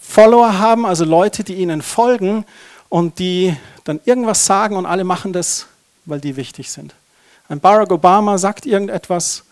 Follower 0.00 0.58
haben, 0.58 0.86
also 0.86 1.04
Leute, 1.04 1.44
die 1.44 1.54
ihnen 1.54 1.82
folgen 1.82 2.44
und 2.88 3.18
die 3.18 3.54
dann 3.84 4.00
irgendwas 4.04 4.46
sagen 4.46 4.76
und 4.76 4.86
alle 4.86 5.04
machen 5.04 5.32
das, 5.32 5.66
weil 6.04 6.20
die 6.20 6.36
wichtig 6.36 6.70
sind. 6.70 6.94
Ein 7.48 7.60
Barack 7.60 7.90
Obama 7.92 8.38
sagt 8.38 8.66
irgendetwas 8.66 9.44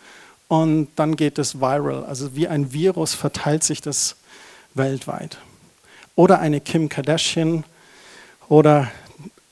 und 0.48 0.88
dann 0.96 1.16
geht 1.16 1.38
es 1.38 1.60
viral, 1.60 2.04
also 2.04 2.36
wie 2.36 2.48
ein 2.48 2.72
Virus 2.72 3.14
verteilt 3.14 3.64
sich 3.64 3.80
das 3.80 4.16
weltweit. 4.74 5.38
Oder 6.14 6.40
eine 6.40 6.60
Kim 6.60 6.88
Kardashian 6.88 7.64
oder 8.48 8.90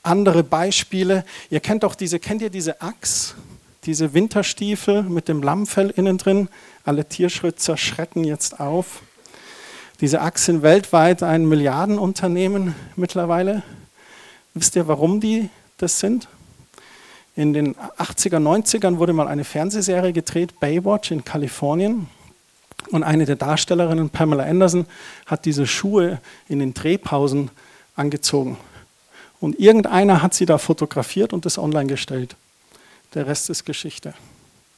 andere 0.03 0.43
Beispiele. 0.43 1.25
Ihr 1.51 1.61
kennt 1.61 1.83
doch 1.83 1.95
diese, 1.95 2.19
kennt 2.19 2.43
ihr 2.43 2.51
diese 2.51 2.81
Axt, 2.81 3.35
diese 3.85 4.15
Winterstiefel 4.15 5.03
mit 5.03 5.29
dem 5.29 5.43
Lammfell 5.43 5.91
innen 5.91 6.19
drin? 6.19 6.49
Alle 6.85 7.07
Tierschützer 7.07 7.79
schrecken 7.79 8.25
jetzt 8.25 8.61
auf. 8.61 9.01
Diese 10.03 10.21
Axt 10.21 10.45
sind 10.45 10.63
weltweit 10.63 11.23
ein 11.23 11.47
Milliardenunternehmen 11.47 12.75
mittlerweile. 12.95 13.63
Wisst 14.53 14.77
ihr, 14.77 14.87
warum 14.87 15.19
die 15.19 15.49
das 15.79 15.99
sind? 15.99 16.29
In 17.37 17.55
den 17.55 17.75
80er, 17.75 18.37
90ern 18.37 18.99
wurde 18.99 19.15
mal 19.15 19.29
eine 19.29 19.45
Fernsehserie 19.45 20.13
gedreht, 20.13 20.61
Baywatch 20.61 21.11
in 21.11 21.25
Kalifornien. 21.25 22.07
Und 22.91 23.03
eine 23.03 23.25
der 23.25 23.37
Darstellerinnen, 23.37 24.11
Pamela 24.11 24.45
Anderson, 24.45 24.85
hat 25.25 25.47
diese 25.47 25.67
Schuhe 25.67 26.21
in 26.49 26.59
den 26.59 26.75
Drehpausen 26.75 27.51
angezogen. 27.97 28.59
Und 29.41 29.59
irgendeiner 29.59 30.21
hat 30.21 30.35
sie 30.35 30.45
da 30.45 30.59
fotografiert 30.59 31.33
und 31.33 31.47
das 31.47 31.57
online 31.57 31.89
gestellt. 31.89 32.37
Der 33.15 33.27
Rest 33.27 33.49
ist 33.49 33.65
Geschichte. 33.65 34.13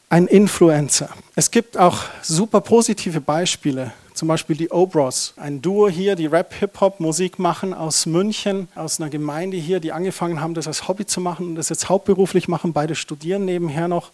Ein 0.08 0.28
Influencer. 0.28 1.08
Es 1.34 1.50
gibt 1.50 1.76
auch 1.76 2.04
super 2.22 2.60
positive 2.60 3.20
Beispiele. 3.20 3.92
Zum 4.14 4.28
Beispiel 4.28 4.54
die 4.54 4.70
Obros, 4.70 5.34
ein 5.36 5.60
Duo 5.60 5.88
hier, 5.88 6.14
die 6.14 6.26
Rap-Hip-Hop-Musik 6.26 7.40
machen 7.40 7.74
aus 7.74 8.06
München, 8.06 8.68
aus 8.76 9.00
einer 9.00 9.10
Gemeinde 9.10 9.56
hier, 9.56 9.80
die 9.80 9.90
angefangen 9.90 10.40
haben, 10.40 10.54
das 10.54 10.68
als 10.68 10.86
Hobby 10.86 11.06
zu 11.06 11.20
machen 11.20 11.48
und 11.48 11.54
das 11.56 11.70
jetzt 11.70 11.88
hauptberuflich 11.88 12.46
machen. 12.46 12.72
Beide 12.72 12.94
studieren 12.94 13.44
nebenher 13.44 13.88
noch 13.88 14.12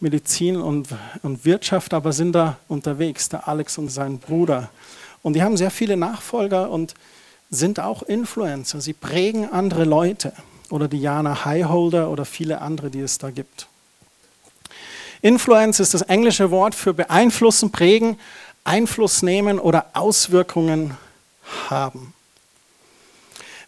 Medizin 0.00 0.56
und, 0.56 0.88
und 1.22 1.44
Wirtschaft, 1.44 1.92
aber 1.92 2.14
sind 2.14 2.32
da 2.32 2.56
unterwegs, 2.66 3.28
der 3.28 3.46
Alex 3.46 3.76
und 3.76 3.90
sein 3.90 4.18
Bruder. 4.18 4.70
Und 5.20 5.34
die 5.34 5.42
haben 5.42 5.58
sehr 5.58 5.70
viele 5.70 5.98
Nachfolger 5.98 6.70
und 6.70 6.94
sind 7.50 7.78
auch 7.78 8.02
Influencer. 8.02 8.80
Sie 8.80 8.94
prägen 8.94 9.52
andere 9.52 9.84
Leute 9.84 10.32
oder 10.70 10.88
die 10.88 11.00
Jana 11.00 11.44
Highholder 11.44 12.10
oder 12.10 12.24
viele 12.24 12.62
andere, 12.62 12.88
die 12.88 13.00
es 13.00 13.18
da 13.18 13.30
gibt. 13.30 13.68
Influence 15.22 15.80
ist 15.80 15.94
das 15.94 16.02
englische 16.02 16.50
Wort 16.50 16.74
für 16.74 16.94
beeinflussen, 16.94 17.72
prägen, 17.72 18.18
Einfluss 18.64 19.22
nehmen 19.22 19.58
oder 19.58 19.86
Auswirkungen 19.94 20.96
haben. 21.68 22.12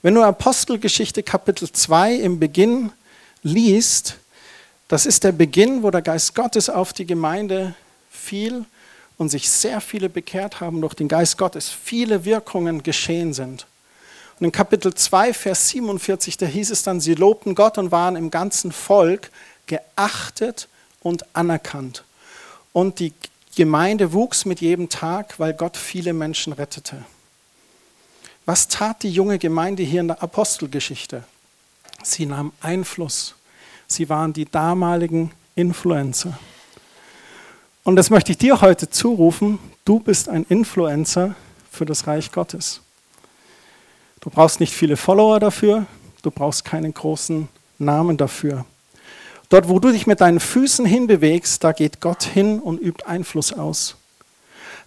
Wenn 0.03 0.15
du 0.15 0.23
Apostelgeschichte 0.23 1.23
Kapitel 1.23 1.71
2 1.71 2.15
im 2.15 2.39
Beginn 2.39 2.93
liest, 3.43 4.17
das 4.89 5.07
ist 5.07 5.25
der 5.25 5.33
Beginn, 5.33 5.83
wo 5.83 5.91
der 5.91 6.03
Geist 6.03 6.35
Gottes 6.35 6.71
auf 6.71 6.93
die 6.93 7.07
Gemeinde 7.07 7.75
fiel 8.11 8.65
und 9.17 9.29
sich 9.29 9.51
sehr 9.51 9.81
viele 9.81 10.09
bekehrt 10.09 10.61
haben 10.61 10.81
durch 10.81 10.95
den 10.95 11.09
Geist 11.09 11.37
Gottes, 11.37 11.69
viele 11.69 12.25
Wirkungen 12.25 12.83
geschehen 12.83 13.35
sind. 13.35 13.67
Und 14.39 14.47
in 14.47 14.53
Kapitel 14.53 14.95
2, 14.95 15.35
Vers 15.35 15.69
47, 15.71 16.37
da 16.37 16.47
hieß 16.47 16.71
es 16.71 16.85
dann, 16.85 17.01
sie 17.01 17.15
lobten 17.15 17.55
Gott 17.55 17.77
und 17.77 17.91
waren 17.91 18.15
im 18.15 18.31
ganzen 18.31 18.71
Volk 18.71 19.31
geachtet 19.67 20.69
und 21.09 21.25
anerkannt. 21.35 22.05
Und 22.73 23.01
die 23.01 23.13
Gemeinde 23.57 24.13
wuchs 24.13 24.45
mit 24.45 24.61
jedem 24.61 24.89
Tag, 24.89 25.41
weil 25.41 25.53
Gott 25.53 25.77
viele 25.77 26.13
Menschen 26.13 26.53
rettete. 26.53 27.05
Was 28.47 28.69
tat 28.69 29.03
die 29.03 29.11
junge 29.11 29.39
Gemeinde 29.39 29.83
hier 29.83 30.01
in 30.01 30.09
der 30.09 30.23
Apostelgeschichte? 30.23 31.25
Sie 32.03 32.25
nahm 32.25 32.53
Einfluss. 32.61 33.35
Sie 33.87 34.09
waren 34.09 34.33
die 34.33 34.45
damaligen 34.45 35.33
Influencer. 35.55 36.39
Und 37.85 37.97
das 37.97 38.11
möchte 38.11 38.33
ich 38.33 38.39
dir 38.39 38.61
heute 38.61 38.89
zurufen. 38.91 39.59
Du 39.85 39.99
bist 39.99 40.29
ein 40.29 40.45
Influencer 40.45 41.35
für 41.71 41.85
das 41.85 42.07
Reich 42.07 42.31
Gottes. 42.31 42.81
Du 44.21 44.31
brauchst 44.31 44.61
nicht 44.61 44.73
viele 44.73 44.97
Follower 44.97 45.41
dafür. 45.41 45.87
Du 46.23 46.31
brauchst 46.31 46.65
keinen 46.65 46.93
großen 46.93 47.49
Namen 47.79 48.17
dafür. 48.17 48.65
Dort, 49.49 49.69
wo 49.69 49.79
du 49.79 49.93
dich 49.93 50.07
mit 50.07 50.21
deinen 50.21 50.41
Füßen 50.41 50.85
hinbewegst, 50.85 51.65
da 51.65 51.73
geht 51.73 52.01
Gott 52.01 52.23
hin 52.23 52.61
und 52.61 52.81
übt 52.81 53.07
Einfluss 53.07 53.53
aus. 53.53 53.97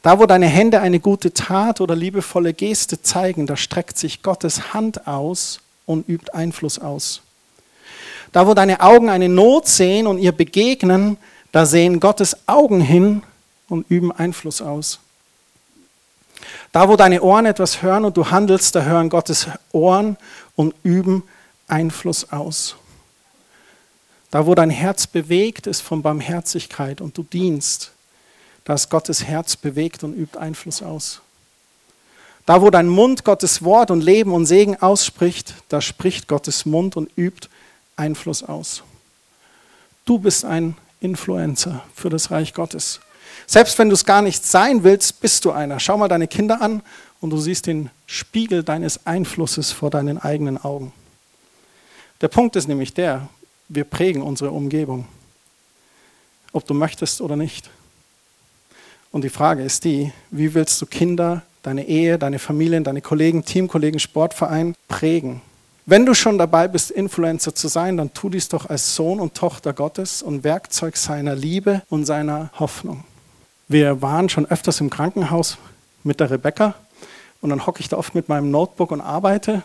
Da, 0.04 0.20
wo 0.20 0.26
deine 0.26 0.48
Hände 0.48 0.82
eine 0.82 1.00
gute 1.00 1.34
Tat 1.34 1.82
oder 1.82 1.96
liebevolle 1.96 2.54
Geste 2.54 3.02
zeigen, 3.02 3.48
da 3.48 3.56
streckt 3.56 3.98
sich 3.98 4.24
Gottes 4.24 4.74
Hand 4.74 5.08
aus 5.08 5.60
und 5.86 6.08
übt 6.08 6.34
Einfluss 6.34 6.80
aus. 6.80 7.22
Da, 8.32 8.48
wo 8.48 8.54
deine 8.54 8.82
Augen 8.82 9.10
eine 9.10 9.30
Not 9.30 9.68
sehen 9.68 10.08
und 10.08 10.18
ihr 10.18 10.32
begegnen, 10.32 11.18
da 11.52 11.66
sehen 11.66 12.00
Gottes 12.00 12.48
Augen 12.48 12.82
hin 12.82 13.24
und 13.68 13.90
üben 13.90 14.12
Einfluss 14.12 14.62
aus. 14.62 15.00
Da, 16.72 16.88
wo 16.88 16.96
deine 16.96 17.22
Ohren 17.22 17.46
etwas 17.46 17.82
hören 17.82 18.06
und 18.06 18.16
du 18.16 18.32
handelst, 18.32 18.76
da 18.76 18.84
hören 18.84 19.10
Gottes 19.10 19.48
Ohren 19.72 20.18
und 20.56 20.74
üben 20.84 21.24
Einfluss 21.68 22.32
aus. 22.32 22.76
Da, 24.32 24.46
wo 24.46 24.56
dein 24.56 24.70
Herz 24.70 25.08
bewegt 25.08 25.68
ist 25.68 25.82
von 25.82 26.02
Barmherzigkeit 26.02 27.02
und 27.02 27.18
du 27.18 27.24
dienst, 27.24 27.92
da 28.64 28.74
ist 28.74 28.90
Gottes 28.90 29.26
Herz 29.26 29.58
bewegt 29.58 30.04
und 30.04 30.16
übt 30.16 30.40
Einfluss 30.40 30.82
aus. 30.82 31.22
Da, 32.46 32.62
wo 32.62 32.70
dein 32.70 32.88
Mund 32.88 33.24
Gottes 33.24 33.64
Wort 33.64 33.92
und 33.92 34.02
Leben 34.02 34.34
und 34.34 34.46
Segen 34.46 34.82
ausspricht, 34.82 35.54
da 35.70 35.82
spricht 35.82 36.28
Gottes 36.28 36.66
Mund 36.66 36.96
und 36.96 37.12
übt 37.18 37.50
Einfluss 37.98 38.42
aus. 38.42 38.84
Du 40.06 40.18
bist 40.18 40.46
ein 40.46 40.76
Influencer 41.02 41.84
für 41.94 42.10
das 42.10 42.32
Reich 42.32 42.54
Gottes. 42.54 43.00
Selbst 43.48 43.78
wenn 43.80 43.90
du 43.90 43.96
es 43.96 44.06
gar 44.06 44.22
nicht 44.22 44.46
sein 44.46 44.84
willst, 44.84 45.20
bist 45.20 45.46
du 45.46 45.52
einer. 45.52 45.80
Schau 45.80 45.98
mal 45.98 46.08
deine 46.08 46.28
Kinder 46.28 46.62
an 46.62 46.82
und 47.20 47.32
du 47.32 47.38
siehst 47.38 47.68
den 47.68 47.90
Spiegel 48.06 48.64
deines 48.64 49.06
Einflusses 49.06 49.72
vor 49.72 49.90
deinen 49.90 50.18
eigenen 50.18 50.58
Augen. 50.58 50.94
Der 52.22 52.28
Punkt 52.28 52.56
ist 52.56 52.68
nämlich 52.68 52.94
der, 52.94 53.28
wir 53.74 53.86
prägen 53.86 54.22
unsere 54.22 54.52
Umgebung, 54.52 55.06
ob 56.52 56.66
du 56.68 56.74
möchtest 56.74 57.22
oder 57.22 57.38
nicht. 57.38 57.70
Und 59.12 59.24
die 59.24 59.30
Frage 59.30 59.64
ist 59.64 59.86
die, 59.86 60.12
wie 60.30 60.54
willst 60.54 60.82
du 60.82 60.86
Kinder, 60.86 61.44
deine 61.64 61.88
Ehe, 61.88 62.18
deine 62.20 62.40
Familien, 62.40 62.84
deine 62.84 63.02
Kollegen, 63.02 63.46
Teamkollegen, 63.46 64.00
Sportverein 64.00 64.76
prägen? 64.90 65.42
Wenn 65.86 66.06
du 66.06 66.14
schon 66.14 66.38
dabei 66.38 66.68
bist, 66.68 66.92
Influencer 66.92 67.56
zu 67.56 67.70
sein, 67.70 67.98
dann 67.98 68.14
tu 68.14 68.30
dies 68.30 68.50
doch 68.50 68.70
als 68.70 68.96
Sohn 68.96 69.20
und 69.20 69.36
Tochter 69.36 69.74
Gottes 69.74 70.22
und 70.22 70.44
Werkzeug 70.44 70.98
seiner 70.98 71.36
Liebe 71.36 71.82
und 71.90 72.06
seiner 72.06 72.52
Hoffnung. 72.60 73.06
Wir 73.70 74.02
waren 74.02 74.28
schon 74.28 74.46
öfters 74.46 74.82
im 74.82 74.90
Krankenhaus 74.90 75.58
mit 76.04 76.20
der 76.20 76.30
Rebecca 76.30 76.76
und 77.40 77.50
dann 77.50 77.66
hocke 77.66 77.80
ich 77.80 77.88
da 77.88 77.98
oft 77.98 78.16
mit 78.16 78.28
meinem 78.28 78.52
Notebook 78.52 78.92
und 78.92 79.02
arbeite 79.02 79.64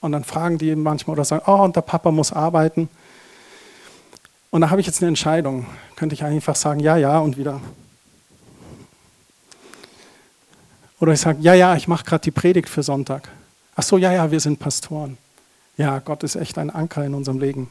und 0.00 0.12
dann 0.12 0.22
fragen 0.22 0.58
die 0.58 0.76
manchmal 0.76 1.14
oder 1.14 1.24
sagen, 1.24 1.42
oh, 1.46 1.64
und 1.64 1.74
der 1.74 1.80
Papa 1.82 2.12
muss 2.12 2.32
arbeiten. 2.32 2.88
Und 4.56 4.62
da 4.62 4.70
habe 4.70 4.80
ich 4.80 4.86
jetzt 4.86 5.02
eine 5.02 5.08
Entscheidung. 5.08 5.66
Könnte 5.96 6.14
ich 6.14 6.24
einfach 6.24 6.56
sagen, 6.56 6.80
ja, 6.80 6.96
ja 6.96 7.18
und 7.18 7.36
wieder. 7.36 7.60
Oder 10.98 11.12
ich 11.12 11.20
sage, 11.20 11.42
ja, 11.42 11.52
ja, 11.52 11.76
ich 11.76 11.88
mache 11.88 12.06
gerade 12.06 12.22
die 12.22 12.30
Predigt 12.30 12.70
für 12.70 12.82
Sonntag. 12.82 13.28
Ach 13.74 13.82
so, 13.82 13.98
ja, 13.98 14.14
ja, 14.14 14.30
wir 14.30 14.40
sind 14.40 14.58
Pastoren. 14.58 15.18
Ja, 15.76 15.98
Gott 15.98 16.22
ist 16.22 16.36
echt 16.36 16.56
ein 16.56 16.70
Anker 16.70 17.04
in 17.04 17.12
unserem 17.12 17.38
Leben. 17.38 17.70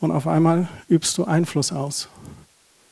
Und 0.00 0.10
auf 0.10 0.26
einmal 0.26 0.68
übst 0.90 1.16
du 1.16 1.24
Einfluss 1.24 1.72
aus. 1.72 2.10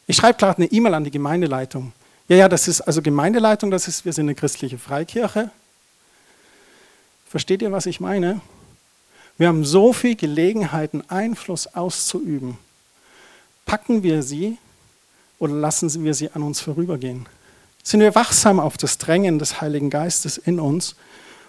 Ich 0.07 0.16
schreibe 0.16 0.38
gerade 0.38 0.62
eine 0.62 0.72
E-Mail 0.72 0.94
an 0.94 1.05
die 1.05 1.11
Gemeindeleitung. 1.11 1.92
Ja, 2.26 2.37
ja, 2.37 2.48
das 2.48 2.68
ist 2.68 2.81
also 2.81 3.03
Gemeindeleitung, 3.03 3.70
das 3.70 3.87
ist, 3.87 4.07
wir 4.07 4.14
sind 4.14 4.24
eine 4.24 4.35
christliche 4.35 4.79
Freikirche. 4.79 5.50
Versteht 7.29 7.61
ihr, 7.61 7.70
was 7.70 7.85
ich 7.85 8.00
meine? 8.00 8.40
Wir 9.40 9.48
haben 9.48 9.64
so 9.64 9.94
viele 9.94 10.16
Gelegenheiten, 10.16 11.03
Einfluss 11.09 11.66
auszuüben. 11.66 12.59
Packen 13.64 14.03
wir 14.03 14.22
sie 14.22 14.59
oder 15.38 15.55
lassen 15.55 16.05
wir 16.05 16.12
sie 16.12 16.31
an 16.33 16.42
uns 16.42 16.61
vorübergehen? 16.61 17.24
Sind 17.83 18.00
wir 18.00 18.14
wachsam 18.14 18.61
auf 18.61 18.76
das 18.76 18.98
Drängen 18.98 19.38
des 19.38 19.62
Heiligen 19.62 19.88
Geistes 19.88 20.37
in 20.37 20.61
uns 20.61 20.94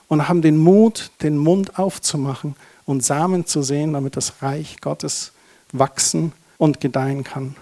und 0.08 0.30
haben 0.30 0.42
den 0.42 0.56
Mut, 0.56 1.12
den 1.22 1.38
Mund 1.38 1.78
aufzumachen 1.78 2.56
und 2.86 3.04
Samen 3.04 3.46
zu 3.46 3.62
sehen, 3.62 3.92
damit 3.92 4.16
das 4.16 4.42
Reich 4.42 4.80
Gottes 4.80 5.34
wachsen 5.74 6.32
und 6.58 6.80
gedeihen 6.80 7.26
kann? 7.26 7.58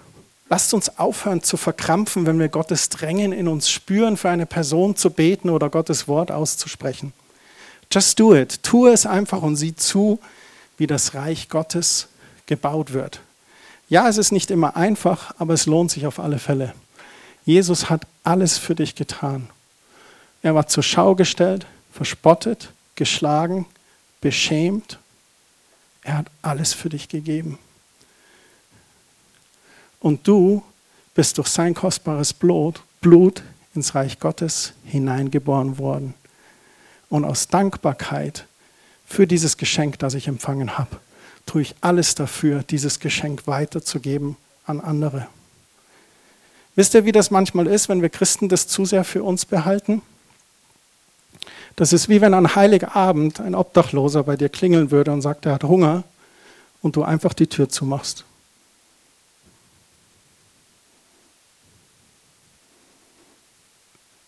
Lasst 0.48 0.72
uns 0.72 0.96
aufhören 0.96 1.42
zu 1.42 1.56
verkrampfen, 1.56 2.24
wenn 2.24 2.38
wir 2.38 2.48
Gottes 2.48 2.88
Drängen 2.88 3.32
in 3.32 3.48
uns 3.48 3.68
spüren, 3.68 4.16
für 4.16 4.30
eine 4.30 4.46
Person 4.46 4.94
zu 4.94 5.10
beten 5.10 5.50
oder 5.50 5.70
Gottes 5.70 6.06
Wort 6.06 6.30
auszusprechen. 6.30 7.12
Just 7.92 8.18
do 8.20 8.34
it. 8.34 8.62
Tue 8.62 8.92
es 8.92 9.06
einfach 9.06 9.42
und 9.42 9.56
sieh 9.56 9.74
zu, 9.74 10.20
wie 10.78 10.86
das 10.86 11.14
Reich 11.14 11.48
Gottes 11.48 12.08
gebaut 12.46 12.92
wird. 12.92 13.20
Ja, 13.88 14.08
es 14.08 14.18
ist 14.18 14.30
nicht 14.30 14.50
immer 14.50 14.76
einfach, 14.76 15.34
aber 15.38 15.54
es 15.54 15.66
lohnt 15.66 15.90
sich 15.90 16.06
auf 16.06 16.20
alle 16.20 16.38
Fälle. 16.38 16.74
Jesus 17.44 17.90
hat 17.90 18.06
alles 18.22 18.58
für 18.58 18.76
dich 18.76 18.94
getan. 18.94 19.50
Er 20.42 20.54
war 20.54 20.68
zur 20.68 20.82
Schau 20.82 21.14
gestellt, 21.16 21.66
verspottet, 21.92 22.70
geschlagen, 22.94 23.66
beschämt. 24.20 24.98
Er 26.02 26.18
hat 26.18 26.26
alles 26.42 26.72
für 26.72 26.88
dich 26.88 27.08
gegeben. 27.08 27.58
Und 29.98 30.26
du 30.28 30.62
bist 31.14 31.38
durch 31.38 31.48
sein 31.48 31.74
kostbares 31.74 32.32
Blut, 32.32 32.80
Blut 33.00 33.42
ins 33.74 33.94
Reich 33.94 34.18
Gottes 34.20 34.72
hineingeboren 34.84 35.78
worden. 35.78 36.14
Und 37.10 37.26
aus 37.26 37.48
Dankbarkeit 37.48 38.46
für 39.04 39.26
dieses 39.26 39.58
Geschenk, 39.58 39.98
das 39.98 40.14
ich 40.14 40.28
empfangen 40.28 40.78
habe, 40.78 40.96
tue 41.44 41.62
ich 41.62 41.74
alles 41.82 42.14
dafür, 42.14 42.62
dieses 42.62 43.00
Geschenk 43.00 43.46
weiterzugeben 43.46 44.36
an 44.64 44.80
andere. 44.80 45.26
Wisst 46.76 46.94
ihr, 46.94 47.04
wie 47.04 47.12
das 47.12 47.30
manchmal 47.30 47.66
ist, 47.66 47.88
wenn 47.88 48.00
wir 48.00 48.08
Christen 48.08 48.48
das 48.48 48.68
zu 48.68 48.84
sehr 48.84 49.04
für 49.04 49.24
uns 49.24 49.44
behalten? 49.44 50.00
Das 51.76 51.92
ist 51.92 52.08
wie 52.08 52.20
wenn 52.20 52.34
an 52.34 52.54
Heiligabend 52.54 53.40
ein 53.40 53.54
Obdachloser 53.54 54.22
bei 54.22 54.36
dir 54.36 54.48
klingeln 54.48 54.90
würde 54.90 55.12
und 55.12 55.22
sagt, 55.22 55.46
er 55.46 55.54
hat 55.54 55.64
Hunger 55.64 56.04
und 56.82 56.96
du 56.96 57.02
einfach 57.02 57.34
die 57.34 57.48
Tür 57.48 57.68
zumachst. 57.68 58.24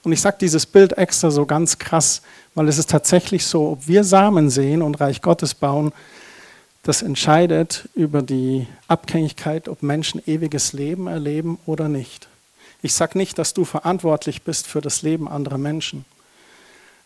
Und 0.02 0.12
ich 0.12 0.20
sage 0.20 0.36
dieses 0.40 0.66
Bild 0.66 0.98
extra 0.98 1.30
so 1.30 1.46
ganz 1.46 1.78
krass, 1.78 2.22
weil 2.54 2.68
es 2.68 2.78
ist 2.78 2.90
tatsächlich 2.90 3.46
so, 3.46 3.70
ob 3.70 3.86
wir 3.86 4.04
Samen 4.04 4.50
sehen 4.50 4.82
und 4.82 5.00
Reich 5.00 5.22
Gottes 5.22 5.54
bauen, 5.54 5.92
das 6.82 7.02
entscheidet 7.02 7.88
über 7.94 8.22
die 8.22 8.66
Abhängigkeit, 8.88 9.68
ob 9.68 9.82
Menschen 9.82 10.20
ewiges 10.26 10.72
Leben 10.72 11.06
erleben 11.06 11.58
oder 11.66 11.88
nicht. 11.88 12.28
Ich 12.82 12.94
sage 12.94 13.16
nicht, 13.16 13.38
dass 13.38 13.54
du 13.54 13.64
verantwortlich 13.64 14.42
bist 14.42 14.66
für 14.66 14.80
das 14.80 15.02
Leben 15.02 15.28
anderer 15.28 15.58
Menschen, 15.58 16.04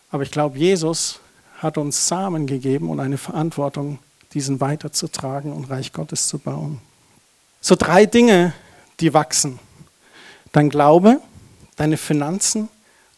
aber 0.09 0.23
ich 0.23 0.31
glaube, 0.31 0.57
Jesus 0.57 1.19
hat 1.59 1.77
uns 1.77 2.07
Samen 2.07 2.47
gegeben 2.47 2.89
und 2.89 2.99
eine 2.99 3.17
Verantwortung, 3.17 3.99
diesen 4.33 4.61
weiterzutragen 4.61 5.51
und 5.51 5.69
Reich 5.69 5.93
Gottes 5.93 6.27
zu 6.27 6.37
bauen. 6.39 6.79
So 7.61 7.75
drei 7.75 8.05
Dinge, 8.05 8.53
die 8.99 9.13
wachsen. 9.13 9.59
Dein 10.51 10.69
Glaube, 10.69 11.19
deine 11.75 11.97
Finanzen 11.97 12.69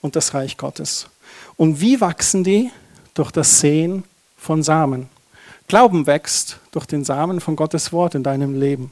und 0.02 0.16
das 0.16 0.34
Reich 0.34 0.58
Gottes. 0.58 1.08
Und 1.58 1.82
wie 1.82 2.00
wachsen 2.02 2.44
die? 2.44 2.72
Durch 3.14 3.32
das 3.32 3.60
Sehen 3.60 4.04
von 4.38 4.64
Samen. 4.64 5.10
Glauben 5.68 6.08
wächst 6.08 6.60
durch 6.72 6.86
den 6.86 7.04
Samen 7.04 7.42
von 7.42 7.56
Gottes 7.56 7.92
Wort 7.92 8.16
in 8.16 8.24
deinem 8.24 8.60
Leben. 8.60 8.92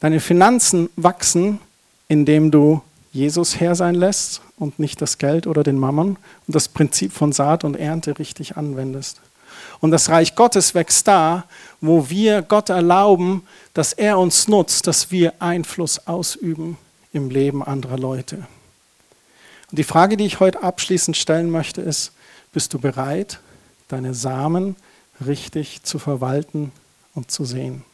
Deine 0.00 0.20
Finanzen 0.20 0.88
wachsen, 0.96 1.60
indem 2.08 2.50
du 2.50 2.82
Jesus 3.12 3.60
Herr 3.60 3.74
sein 3.74 3.94
lässt 3.94 4.40
und 4.58 4.78
nicht 4.78 5.02
das 5.02 5.18
Geld 5.18 5.46
oder 5.46 5.62
den 5.62 5.78
Mammon 5.78 6.16
und 6.46 6.54
das 6.54 6.68
Prinzip 6.68 7.12
von 7.12 7.32
Saat 7.32 7.64
und 7.64 7.76
Ernte 7.76 8.18
richtig 8.18 8.56
anwendest. 8.56 9.20
Und 9.80 9.90
das 9.90 10.08
Reich 10.08 10.34
Gottes 10.34 10.74
wächst 10.74 11.08
da, 11.08 11.44
wo 11.80 12.08
wir 12.08 12.42
Gott 12.42 12.68
erlauben, 12.68 13.42
dass 13.74 13.92
er 13.92 14.18
uns 14.18 14.48
nutzt, 14.48 14.86
dass 14.86 15.10
wir 15.10 15.34
Einfluss 15.38 16.06
ausüben 16.06 16.78
im 17.12 17.30
Leben 17.30 17.62
anderer 17.62 17.98
Leute. 17.98 18.46
Und 19.70 19.78
die 19.78 19.84
Frage, 19.84 20.16
die 20.16 20.26
ich 20.26 20.40
heute 20.40 20.62
abschließend 20.62 21.16
stellen 21.16 21.50
möchte, 21.50 21.80
ist, 21.80 22.12
bist 22.52 22.74
du 22.74 22.78
bereit, 22.78 23.40
deine 23.88 24.14
Samen 24.14 24.76
richtig 25.24 25.82
zu 25.82 25.98
verwalten 25.98 26.72
und 27.14 27.30
zu 27.30 27.44
sehen, 27.44 27.84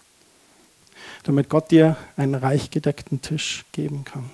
damit 1.24 1.48
Gott 1.48 1.70
dir 1.70 1.96
einen 2.16 2.34
reich 2.34 2.70
gedeckten 2.70 3.20
Tisch 3.20 3.64
geben 3.72 4.04
kann? 4.04 4.30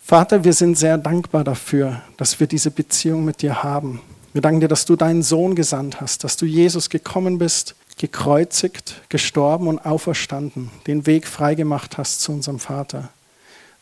Vater, 0.00 0.44
wir 0.44 0.52
sind 0.52 0.76
sehr 0.76 0.98
dankbar 0.98 1.44
dafür, 1.44 2.02
dass 2.18 2.38
wir 2.38 2.46
diese 2.46 2.70
Beziehung 2.70 3.24
mit 3.24 3.40
dir 3.40 3.62
haben. 3.62 4.02
Wir 4.34 4.42
danken 4.42 4.60
dir, 4.60 4.68
dass 4.68 4.84
du 4.84 4.96
deinen 4.96 5.22
Sohn 5.22 5.54
gesandt 5.54 6.00
hast, 6.00 6.24
dass 6.24 6.36
du 6.36 6.44
Jesus 6.44 6.90
gekommen 6.90 7.38
bist, 7.38 7.74
gekreuzigt, 7.96 9.00
gestorben 9.08 9.66
und 9.66 9.78
auferstanden, 9.78 10.70
den 10.86 11.06
Weg 11.06 11.26
freigemacht 11.26 11.96
hast 11.96 12.20
zu 12.20 12.32
unserem 12.32 12.58
Vater. 12.58 13.08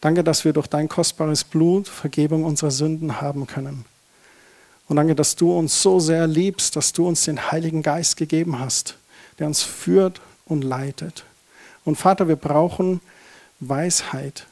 Danke, 0.03 0.25
dass 0.25 0.45
wir 0.45 0.53
durch 0.53 0.67
dein 0.67 0.89
kostbares 0.89 1.45
Blut 1.45 1.87
Vergebung 1.87 2.45
unserer 2.45 2.73
Sünden 2.73 3.21
haben 3.21 3.47
können. 3.47 3.85
Und 4.89 4.97
danke, 4.97 5.15
dass 5.15 5.37
du 5.37 5.57
uns 5.57 5.81
so 5.81 6.01
sehr 6.01 6.27
liebst, 6.27 6.75
dass 6.75 6.93
du 6.93 7.07
uns 7.07 7.25
den 7.25 7.53
Heiligen 7.53 7.83
Geist 7.83 8.17
gegeben 8.17 8.59
hast, 8.59 8.97
der 9.39 9.47
uns 9.47 9.63
führt 9.63 10.21
und 10.45 10.65
leitet. 10.65 11.25
Und 11.85 11.97
Vater, 11.97 12.27
wir 12.27 12.35
brauchen 12.35 13.01
Weisheit. 13.61 14.47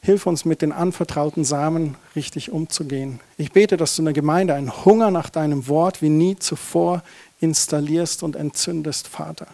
Hilf 0.00 0.26
uns 0.26 0.46
mit 0.46 0.62
den 0.62 0.72
anvertrauten 0.72 1.44
Samen 1.44 1.96
richtig 2.14 2.50
umzugehen. 2.50 3.20
Ich 3.36 3.52
bete, 3.52 3.76
dass 3.76 3.96
du 3.96 4.00
in 4.00 4.06
der 4.06 4.14
Gemeinde 4.14 4.54
einen 4.54 4.86
Hunger 4.86 5.10
nach 5.10 5.28
deinem 5.28 5.68
Wort 5.68 6.00
wie 6.00 6.08
nie 6.08 6.38
zuvor 6.38 7.02
installierst 7.40 8.22
und 8.22 8.34
entzündest, 8.34 9.08
Vater. 9.08 9.48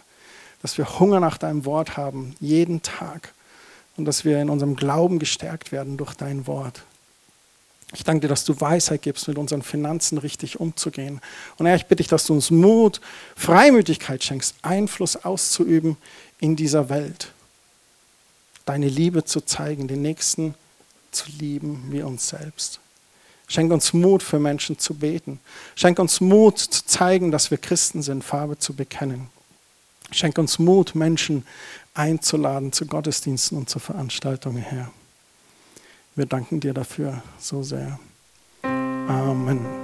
Dass 0.61 0.77
wir 0.77 0.99
Hunger 0.99 1.19
nach 1.19 1.37
deinem 1.37 1.65
Wort 1.65 1.97
haben, 1.97 2.33
jeden 2.39 2.81
Tag 2.81 3.33
und 3.97 4.05
dass 4.05 4.25
wir 4.25 4.41
in 4.41 4.49
unserem 4.49 4.75
Glauben 4.75 5.19
gestärkt 5.19 5.71
werden 5.71 5.97
durch 5.97 6.13
dein 6.13 6.47
Wort. 6.47 6.83
Ich 7.95 8.03
danke 8.03 8.21
dir, 8.21 8.27
dass 8.27 8.43
du 8.43 8.59
Weisheit 8.59 9.03
gibst, 9.03 9.27
mit 9.27 9.37
unseren 9.37 9.61
Finanzen 9.61 10.17
richtig 10.17 10.59
umzugehen. 10.59 11.21
Und 11.57 11.67
Herr, 11.67 11.75
ich 11.75 11.85
bitte 11.85 11.97
dich, 11.97 12.07
dass 12.07 12.25
du 12.25 12.33
uns 12.33 12.49
Mut, 12.49 12.99
Freimütigkeit 13.35 14.23
schenkst, 14.23 14.55
Einfluss 14.63 15.15
auszuüben 15.15 15.97
in 16.39 16.55
dieser 16.55 16.89
Welt. 16.89 17.31
Deine 18.65 18.87
Liebe 18.87 19.25
zu 19.25 19.41
zeigen, 19.41 19.87
den 19.87 20.01
Nächsten 20.01 20.55
zu 21.11 21.25
lieben 21.37 21.85
wie 21.89 22.01
uns 22.01 22.29
selbst. 22.29 22.79
Schenk 23.47 23.71
uns 23.71 23.93
Mut, 23.93 24.23
für 24.23 24.39
Menschen 24.39 24.79
zu 24.79 24.95
beten. 24.95 25.39
Schenk 25.75 25.99
uns 25.99 26.19
Mut, 26.19 26.57
zu 26.57 26.85
zeigen, 26.85 27.31
dass 27.31 27.51
wir 27.51 27.59
Christen 27.59 28.01
sind, 28.01 28.23
Farbe 28.23 28.57
zu 28.57 28.73
bekennen. 28.73 29.29
Schenk 30.11 30.37
uns 30.37 30.57
Mut, 30.57 30.95
Menschen 30.95 31.45
einzuladen 31.93 32.71
zu 32.71 32.85
Gottesdiensten 32.85 33.57
und 33.57 33.69
zu 33.69 33.79
Veranstaltungen, 33.79 34.61
Herr. 34.61 34.91
Wir 36.15 36.25
danken 36.25 36.59
dir 36.59 36.73
dafür 36.73 37.23
so 37.39 37.63
sehr. 37.63 37.99
Amen. 38.61 39.82